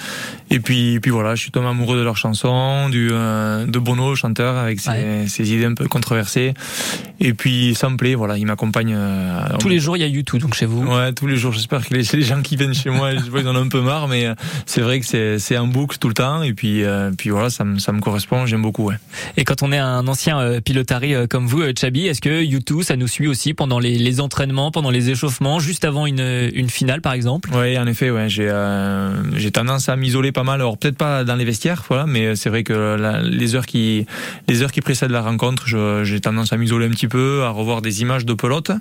et 0.49 0.61
puis 0.61 1.01
puis 1.01 1.11
voilà, 1.11 1.35
je 1.35 1.41
suis 1.41 1.51
tombé 1.51 1.67
amoureux 1.67 1.97
de 1.97 2.03
leurs 2.03 2.15
chansons, 2.15 2.87
du 2.87 3.09
euh, 3.11 3.65
de 3.65 3.77
Bono, 3.77 4.15
chanteur 4.15 4.55
avec 4.55 4.79
ses, 4.79 4.89
Ouais. 4.91 5.25
ses 5.27 5.51
idées 5.53 5.65
un 5.65 5.73
peu 5.73 5.85
controversées. 5.89 6.53
Et 7.19 7.33
puis 7.33 7.75
ça 7.75 7.89
me 7.89 7.97
plaît. 7.97 8.15
Voilà, 8.15 8.37
il 8.37 8.45
m'accompagne 8.45 8.93
euh, 8.95 9.41
Tous 9.59 9.69
les 9.69 9.79
jours, 9.79 9.97
il 9.97 10.01
y 10.01 10.03
a 10.03 10.07
U2 10.21 10.39
donc 10.39 10.53
chez 10.53 10.65
vous. 10.65 10.83
Ouais, 10.85 11.11
tous 11.13 11.27
les 11.27 11.35
jours. 11.35 11.51
J'espère 11.51 11.87
que 11.87 11.93
les, 11.93 12.03
les 12.13 12.21
gens 12.21 12.41
qui 12.41 12.55
viennent 12.55 12.73
chez 12.73 12.89
moi, 12.89 13.15
je 13.15 13.29
vois, 13.29 13.41
ils 13.41 13.47
en 13.47 13.55
ont 13.55 13.63
un 13.63 13.67
peu 13.67 13.81
marre, 13.81 14.07
mais 14.07 14.25
euh, 14.27 14.33
c'est 14.65 14.81
vrai 14.81 14.99
que 14.99 15.37
c'est 15.37 15.55
un 15.55 15.67
boucle 15.67 15.97
tout 15.97 16.07
le 16.07 16.13
temps. 16.13 16.41
Et 16.43 16.53
puis 16.53 16.83
euh, 16.83 17.11
puis 17.17 17.29
voilà, 17.29 17.49
ça 17.49 17.63
me 17.65 17.77
ça 17.79 17.91
me 17.91 17.99
correspond. 17.99 18.45
J'aime 18.45 18.61
beaucoup. 18.61 18.87
Ouais. 18.87 18.95
Et 19.37 19.43
quand 19.43 19.63
on 19.63 19.71
est 19.71 19.77
un 19.77 20.07
ancien 20.07 20.39
euh, 20.39 20.61
pilotari 20.61 21.13
comme 21.29 21.45
vous, 21.47 21.61
Chabi, 21.77 22.07
est-ce 22.07 22.21
que 22.21 22.43
U2 22.43 22.83
ça 22.83 22.95
nous 22.95 23.07
suit 23.07 23.27
aussi 23.27 23.53
pendant 23.53 23.79
les, 23.79 23.97
les 23.97 24.19
entraînements, 24.21 24.71
pendant 24.71 24.89
les 24.91 25.09
échauffements, 25.09 25.59
juste 25.59 25.85
avant 25.85 26.05
une, 26.05 26.49
une 26.53 26.69
finale 26.69 27.01
par 27.01 27.13
exemple? 27.13 27.49
Ouais, 27.53 27.77
en 27.77 27.87
effet, 27.87 28.11
ouais, 28.11 28.29
j'ai 28.29 28.47
euh, 28.49 29.11
j'ai 29.37 29.51
tendance 29.51 29.89
à 29.89 29.95
m'isoler 29.95 30.31
pas 30.31 30.43
mal. 30.43 30.61
Alors 30.61 30.77
peut-être 30.77 30.97
pas 30.97 31.23
dans 31.23 31.35
les 31.35 31.45
vestiaires, 31.45 31.83
voilà, 31.89 32.05
mais 32.05 32.35
c'est 32.35 32.49
vrai 32.49 32.63
que 32.63 32.95
la- 32.99 33.21
les 33.21 33.55
heures 33.55 33.65
qui 33.65 34.05
les 34.47 34.61
heures 34.61 34.71
qui 34.71 34.81
précèdent 34.81 35.11
la 35.11 35.21
rencontre, 35.21 35.65
j'ai 36.03 36.19
tendance 36.21 36.53
à 36.53 36.57
m'isoler 36.57 36.85
un 36.85 36.89
petit 36.91 37.07
peu, 37.07 37.08
à 37.17 37.49
revoir 37.49 37.81
des 37.81 38.01
images 38.01 38.25
de 38.25 38.33
pelote. 38.33 38.71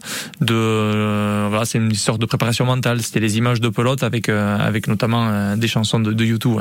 De 0.40 0.54
euh, 0.54 1.46
voilà, 1.48 1.64
c'est 1.64 1.78
une 1.78 1.94
sorte 1.94 2.20
de 2.20 2.26
préparation 2.26 2.64
mentale. 2.64 3.02
C'était 3.02 3.20
les 3.20 3.38
images 3.38 3.60
de 3.60 3.68
pelote 3.68 4.02
avec 4.02 4.28
euh, 4.28 4.58
avec 4.58 4.88
notamment 4.88 5.28
euh, 5.28 5.56
des 5.56 5.68
chansons 5.68 6.00
de, 6.00 6.24
YouTube. 6.24 6.60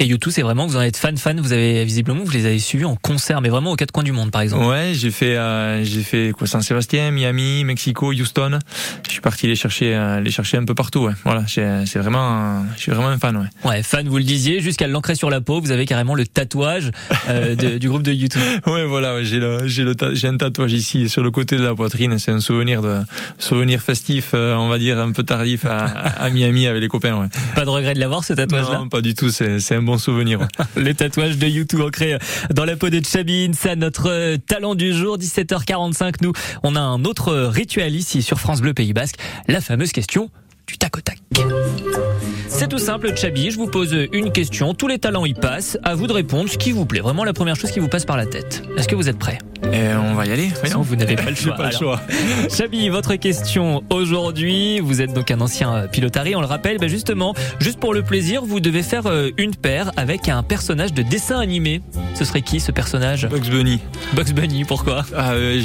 Et 0.00 0.06
U2 0.06 0.30
c'est 0.30 0.42
vraiment, 0.42 0.66
vous 0.66 0.76
en 0.76 0.80
êtes 0.82 0.96
fan 0.96 1.16
fan, 1.16 1.40
vous 1.40 1.52
avez 1.52 1.84
visiblement, 1.84 2.24
vous 2.24 2.30
les 2.32 2.46
avez 2.46 2.58
suivis 2.58 2.84
en 2.84 2.96
concert, 2.96 3.40
mais 3.40 3.48
vraiment 3.48 3.72
aux 3.72 3.76
quatre 3.76 3.92
coins 3.92 4.02
du 4.02 4.12
monde 4.12 4.30
par 4.30 4.42
exemple. 4.42 4.64
Ouais, 4.66 4.92
j'ai 4.94 5.10
fait 5.10 5.36
euh, 5.36 5.84
j'ai 5.84 6.02
fait 6.02 6.32
quoi 6.36 6.46
San 6.46 6.62
Sébastien, 6.62 7.10
Miami, 7.12 7.64
Mexico, 7.64 8.12
Houston. 8.12 8.58
Je 9.06 9.10
suis 9.12 9.20
parti 9.20 9.46
les 9.46 9.54
chercher 9.56 9.94
euh, 9.94 10.20
les 10.20 10.30
chercher 10.30 10.56
un 10.56 10.64
peu 10.64 10.74
partout. 10.74 11.00
Ouais. 11.04 11.12
Voilà, 11.24 11.44
c'est 11.46 11.98
vraiment 11.98 12.58
euh, 12.58 12.60
je 12.76 12.82
suis 12.82 12.90
vraiment 12.92 13.08
un 13.08 13.18
fan. 13.18 13.36
Ouais. 13.36 13.70
Ouais, 13.70 13.82
fan, 13.82 14.08
vous 14.08 14.18
le 14.18 14.24
disiez, 14.24 14.60
jusqu'à 14.60 14.86
l'ancrer 14.88 15.14
sur 15.14 15.30
la 15.30 15.40
peau, 15.40 15.60
vous 15.60 15.70
avez 15.70 15.86
carrément 15.86 16.14
le 16.16 16.26
tatouage 16.26 16.90
euh, 17.28 17.54
de- 17.56 17.78
du 17.78 17.88
groupe 17.88 18.02
de 18.02 18.12
U2. 18.12 18.36
Ouais, 18.66 18.84
voilà, 18.84 19.14
ouais, 19.14 19.24
j'ai 19.24 19.38
le, 19.38 19.66
j'ai 19.68 19.84
le, 19.84 19.94
j'ai 20.12 20.26
un 20.28 20.36
tatouage 20.36 20.72
ici 20.72 21.08
sur 21.08 21.22
le 21.22 21.30
côté 21.30 21.56
de 21.56 21.62
la 21.62 21.74
poitrine. 21.74 22.18
C'est 22.18 22.32
un 22.32 22.40
souvenir 22.40 22.82
de 22.82 22.98
souvenir 23.38 23.80
festif, 23.80 24.30
euh, 24.34 24.54
on 24.56 24.68
va 24.68 24.78
dire 24.78 24.98
un 24.98 25.12
peu 25.12 25.22
tardif 25.22 25.64
à, 25.66 25.84
à 25.84 26.30
Miami 26.30 26.66
avec 26.66 26.80
les 26.82 26.88
copains. 26.88 27.14
Ouais. 27.20 27.28
Pas 27.54 27.64
de 27.64 27.70
regret 27.70 27.94
de 27.94 28.00
l'avoir 28.00 28.24
ce 28.24 28.32
tatouage-là? 28.32 28.78
Non, 28.78 28.88
pas 28.88 29.00
du 29.00 29.14
tout. 29.14 29.30
C'est 29.30 29.74
un 29.74 29.83
bon 29.84 29.98
souvenir. 29.98 30.40
Ouais. 30.40 30.46
le 30.82 30.94
tatouage 30.94 31.38
de 31.38 31.46
YouTube 31.46 31.80
ancré 31.80 32.18
dans 32.52 32.64
la 32.64 32.76
peau 32.76 32.90
de 32.90 33.00
Chabin, 33.04 33.52
ça 33.52 33.76
notre 33.76 34.36
talent 34.36 34.74
du 34.74 34.92
jour. 34.92 35.18
17h45, 35.18 36.16
nous, 36.22 36.32
on 36.62 36.76
a 36.76 36.80
un 36.80 37.04
autre 37.04 37.34
rituel 37.34 37.94
ici 37.94 38.22
sur 38.22 38.40
France 38.40 38.60
Bleu 38.60 38.74
Pays 38.74 38.92
Basque, 38.92 39.16
la 39.48 39.60
fameuse 39.60 39.92
question 39.92 40.30
du 40.66 40.78
tac 40.78 40.96
au 40.96 41.00
tac. 41.00 41.18
C'est 42.48 42.68
tout 42.68 42.78
simple, 42.78 43.14
Chabi. 43.16 43.50
Je 43.50 43.56
vous 43.56 43.66
pose 43.66 43.94
une 44.12 44.32
question. 44.32 44.74
Tous 44.74 44.88
les 44.88 44.98
talents 44.98 45.26
y 45.26 45.34
passent. 45.34 45.78
À 45.82 45.94
vous 45.94 46.06
de 46.06 46.12
répondre 46.12 46.48
ce 46.48 46.56
qui 46.56 46.72
vous 46.72 46.86
plaît. 46.86 47.00
Vraiment 47.00 47.24
la 47.24 47.32
première 47.32 47.56
chose 47.56 47.70
qui 47.70 47.80
vous 47.80 47.88
passe 47.88 48.04
par 48.04 48.16
la 48.16 48.26
tête. 48.26 48.62
Est-ce 48.76 48.88
que 48.88 48.94
vous 48.94 49.08
êtes 49.08 49.18
prêts 49.18 49.38
Et 49.72 49.94
on 49.96 50.14
va 50.14 50.26
y 50.26 50.30
aller. 50.30 50.50
Sinon, 50.64 50.82
vous 50.82 50.94
n'avez 50.96 51.16
pas 51.16 51.30
le 51.30 51.34
choix. 51.36 51.54
pas 51.54 51.66
le 51.70 51.76
choix. 51.76 52.00
Chabi, 52.56 52.88
votre 52.88 53.14
question 53.16 53.82
aujourd'hui. 53.90 54.78
Vous 54.80 55.00
êtes 55.00 55.12
donc 55.12 55.30
un 55.30 55.40
ancien 55.40 55.86
pilotari. 55.90 56.36
On 56.36 56.40
le 56.40 56.46
rappelle, 56.46 56.78
ben 56.78 56.88
justement, 56.88 57.34
juste 57.60 57.80
pour 57.80 57.92
le 57.94 58.02
plaisir, 58.02 58.44
vous 58.44 58.60
devez 58.60 58.82
faire 58.82 59.06
euh, 59.06 59.30
une 59.36 59.54
paire 59.54 59.90
avec 59.96 60.28
un 60.28 60.42
personnage 60.42 60.92
de 60.92 61.02
dessin 61.02 61.40
animé. 61.40 61.80
Ce 62.14 62.24
serait 62.24 62.42
qui 62.42 62.60
ce 62.60 62.70
personnage? 62.72 63.26
Bugs 63.28 63.50
Bunny. 63.50 63.80
Bugs 64.14 64.32
Bunny, 64.34 64.64
pourquoi? 64.64 65.04
Ah, 65.16 65.32
euh, 65.32 65.58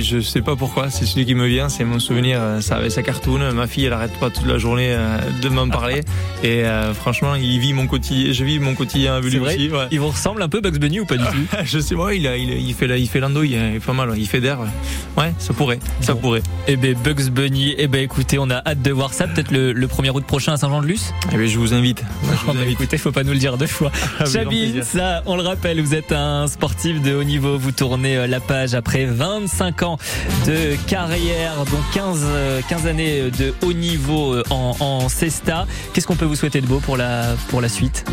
Je 0.00 0.20
sais 0.20 0.40
pas 0.40 0.56
pourquoi. 0.56 0.88
C'est 0.90 1.04
celui 1.04 1.26
qui 1.26 1.34
me 1.34 1.46
vient. 1.46 1.68
C'est 1.68 1.84
mon 1.84 1.98
souvenir. 1.98 2.38
euh, 2.40 2.60
Ça 2.60 2.76
avec 2.76 2.90
sa 2.92 3.02
cartoon. 3.02 3.52
Ma 3.52 3.66
fille, 3.66 3.84
elle 3.84 3.92
arrête 3.92 4.12
pas 4.18 4.30
toute 4.30 4.46
la 4.46 4.56
journée 4.58 4.88
euh, 4.92 5.18
de 5.42 5.48
m'en 5.50 5.68
parler. 5.68 6.00
Et 6.42 6.64
euh, 6.64 6.94
franchement, 6.94 7.34
il 7.34 7.58
vit 7.58 7.72
mon 7.74 7.86
quotidien. 7.86 8.32
Je 8.32 8.44
vis 8.44 8.58
mon 8.58 8.74
quotidien 8.74 9.14
avec 9.16 9.30
C'est 9.30 9.36
lui 9.36 9.44
vrai? 9.44 9.54
aussi. 9.56 9.68
Ouais. 9.70 9.86
Il 9.90 10.00
vous 10.00 10.08
ressemble 10.08 10.42
un 10.42 10.48
peu 10.48 10.60
Bugs 10.60 10.78
Bunny 10.78 11.00
ou 11.00 11.04
pas 11.04 11.16
du 11.16 11.24
tout? 11.24 11.30
Je 11.64 11.78
sais 11.78 11.94
pas, 11.94 12.14
il, 12.14 12.26
a, 12.26 12.36
il, 12.36 12.50
il 12.50 12.74
fait 12.74 12.86
la- 12.86 12.96
il 12.96 13.08
fait 13.08 13.20
il 13.44 13.54
est 13.54 13.80
pas 13.84 13.92
mal, 13.92 14.12
il 14.16 14.26
fait 14.28 14.40
d'air. 14.40 14.58
Ouais. 15.16 15.32
Ça 15.38 15.52
pourrait, 15.52 15.78
ça 16.00 16.14
Bon. 16.14 16.20
pourrait. 16.20 16.42
Eh 16.68 16.76
ben 16.76 16.94
Bugs 16.94 17.30
Bunny, 17.30 17.74
eh 17.78 17.88
ben 17.88 18.02
écoutez, 18.02 18.38
on 18.38 18.48
a 18.50 18.56
hâte 18.66 18.82
de 18.82 18.90
voir 18.92 19.12
ça. 19.12 19.26
Peut-être 19.26 19.50
le, 19.50 19.72
le 19.72 19.86
1er 19.86 20.10
août 20.10 20.24
prochain 20.24 20.52
à 20.52 20.56
Saint-Jean-de-Luz. 20.56 21.12
Eh 21.32 21.36
bien, 21.36 21.46
je 21.46 21.58
vous 21.58 21.74
invite. 21.74 22.02
Je 22.22 22.28
Oh, 22.30 22.34
vous 22.46 22.52
bah, 22.54 22.60
invite. 22.60 22.72
écoutez, 22.80 22.98
faut 22.98 23.12
pas 23.12 23.22
nous 23.24 23.32
le 23.32 23.38
dire 23.38 23.58
deux 23.58 23.66
fois. 23.66 23.90
Avec 24.18 24.32
grand 24.32 24.42
Chabi, 24.42 24.58
plaisir. 24.72 24.84
ça, 24.84 25.22
on 25.26 25.36
le 25.36 25.42
rappelle, 25.42 25.80
vous 25.80 25.94
êtes 25.94 26.12
un 26.12 26.46
sportif 26.46 27.02
de 27.02 27.14
haut 27.14 27.24
niveau. 27.24 27.58
Vous 27.58 27.72
tournez 27.72 28.16
euh, 28.16 28.26
la 28.26 28.40
page 28.40 28.74
après 28.74 29.04
25 29.04 29.82
ans 29.82 29.98
de 30.46 30.76
carrière, 30.86 31.54
donc 31.70 31.80
15, 31.92 32.20
euh, 32.24 32.60
15 32.68 32.86
années 32.86 33.30
de 33.38 33.52
haut 33.62 33.72
niveau 33.72 34.34
euh, 34.34 34.42
en, 34.50 34.76
en 34.80 35.08
Cesta. 35.08 35.66
Qu'est-ce 35.92 36.06
qu'on 36.06 36.16
peut 36.16 36.24
vous 36.24 36.36
souhaiter 36.36 36.60
de 36.60 36.66
beau 36.66 36.78
pour 36.80 36.96
la, 36.96 37.34
pour 37.48 37.60
la 37.60 37.68
suite? 37.68 38.04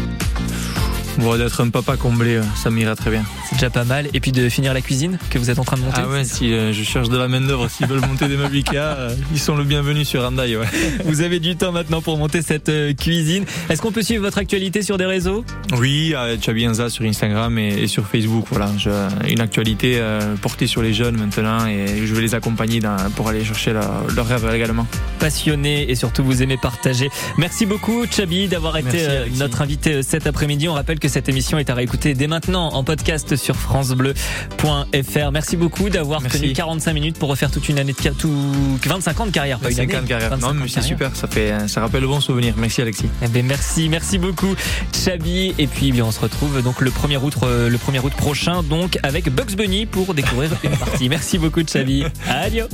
Bon, 1.17 1.35
d'être 1.37 1.61
un 1.61 1.69
papa 1.69 1.97
comblé, 1.97 2.35
euh, 2.35 2.43
ça 2.55 2.69
m'ira 2.69 2.95
très 2.95 3.09
bien. 3.09 3.23
C'est 3.49 3.55
déjà 3.55 3.69
pas 3.69 3.83
mal. 3.83 4.07
Et 4.13 4.19
puis 4.19 4.31
de 4.31 4.49
finir 4.49 4.73
la 4.73 4.81
cuisine 4.81 5.17
que 5.29 5.39
vous 5.39 5.49
êtes 5.49 5.57
en 5.59 5.63
train 5.63 5.77
de 5.77 5.81
monter. 5.81 6.01
Ah 6.03 6.07
ouais, 6.07 6.23
si 6.23 6.53
euh, 6.53 6.71
je 6.73 6.83
cherche 6.83 7.09
de 7.09 7.17
la 7.17 7.27
main 7.27 7.41
d'œuvre, 7.41 7.67
s'ils 7.69 7.87
veulent 7.87 8.01
monter 8.07 8.27
des 8.27 8.37
meubles 8.37 8.55
Ikea, 8.55 8.75
euh, 8.77 9.15
ils 9.33 9.39
sont 9.39 9.55
le 9.55 9.63
bienvenu 9.63 10.05
sur 10.05 10.23
Andai. 10.23 10.55
Ouais. 10.55 10.65
Vous 11.05 11.21
avez 11.21 11.39
du 11.39 11.55
temps 11.55 11.71
maintenant 11.71 12.01
pour 12.01 12.17
monter 12.17 12.41
cette 12.41 12.69
euh, 12.69 12.93
cuisine. 12.93 13.45
Est-ce 13.69 13.81
qu'on 13.81 13.91
peut 13.91 14.03
suivre 14.03 14.23
votre 14.23 14.37
actualité 14.37 14.81
sur 14.83 14.97
des 14.97 15.05
réseaux? 15.05 15.43
Oui, 15.77 16.13
Chabi 16.41 16.67
Enza 16.67 16.89
sur 16.89 17.03
Instagram 17.05 17.57
et, 17.57 17.69
et 17.83 17.87
sur 17.87 18.05
Facebook. 18.07 18.45
Voilà, 18.51 18.69
Je- 18.77 18.89
une 19.31 19.41
actualité 19.41 19.95
euh, 19.97 20.35
portée 20.35 20.67
sur 20.67 20.81
les 20.83 20.93
jeunes 20.93 21.17
maintenant 21.17 21.65
et 21.65 22.05
je 22.05 22.13
vais 22.13 22.21
les 22.21 22.35
accompagner 22.35 22.79
dans- 22.79 22.95
pour 23.15 23.27
aller 23.29 23.43
chercher 23.43 23.73
leur, 23.73 24.03
leur 24.15 24.27
rêve 24.27 24.47
également. 24.53 24.85
passionné 25.19 25.89
et 25.89 25.95
surtout 25.95 26.23
vous 26.23 26.43
aimez 26.43 26.57
partager. 26.57 27.09
Merci 27.37 27.65
beaucoup 27.65 28.05
Chabi 28.09 28.47
d'avoir 28.47 28.77
été 28.77 28.99
euh, 29.07 29.25
notre 29.37 29.61
invité 29.61 30.03
cet 30.03 30.27
après-midi. 30.27 30.67
On 30.67 30.73
rappelle 30.73 30.99
que 30.99 31.06
cette 31.07 31.29
émission 31.29 31.57
est 31.57 31.69
à 31.69 31.73
réécouter 31.75 32.13
dès 32.13 32.27
maintenant 32.27 32.73
en 32.73 32.83
podcast 32.83 33.35
sur 33.35 33.55
francebleu.fr. 33.55 35.31
Merci 35.31 35.57
beaucoup 35.57 35.89
d'avoir 35.89 36.21
tenu 36.23 36.53
45 36.53 36.93
minutes 36.93 37.17
pour 37.19 37.29
refaire 37.29 37.51
toute 37.51 37.69
une 37.69 37.79
année 37.79 37.93
de 37.93 38.09
tout 38.11 38.77
25 38.85 39.19
ans 39.19 39.25
de 39.25 39.31
carrière, 39.31 39.59
pas 39.59 39.69
une 39.69 39.75
5 39.75 39.83
année. 39.83 39.97
ans 39.97 40.01
de 40.03 40.07
carrière. 40.07 40.29
25 40.29 40.47
Non, 40.47 40.53
mais 40.53 40.67
c'est 40.67 40.81
super, 40.81 41.15
ça, 41.15 41.27
fait, 41.27 41.67
ça 41.67 41.81
rappelle 41.81 42.01
le 42.01 42.07
bon 42.07 42.21
souvenir. 42.21 42.53
Merci 42.57 42.81
Alexis. 42.81 43.09
Eh 43.21 43.27
ben 43.27 43.45
merci, 43.45 43.89
merci 43.89 44.17
beaucoup 44.17 44.55
Chabi. 44.93 45.53
Et 45.57 45.67
puis 45.67 45.89
eh 45.89 45.91
bien, 45.91 46.05
on 46.05 46.11
se 46.11 46.19
retrouve 46.19 46.61
donc 46.61 46.81
le 46.81 46.91
1er 46.91 47.17
août, 47.17 47.35
euh, 47.43 47.69
le 47.69 47.77
1er 47.77 47.99
août 48.03 48.13
prochain 48.15 48.63
donc 48.63 48.97
avec 49.03 49.29
Bugs 49.29 49.55
Bunny 49.55 49.85
pour 49.85 50.13
découvrir 50.13 50.51
une 50.63 50.77
partie. 50.77 51.09
Merci 51.09 51.37
beaucoup 51.37 51.61
Chabi. 51.67 52.03
Adieu. 52.29 52.67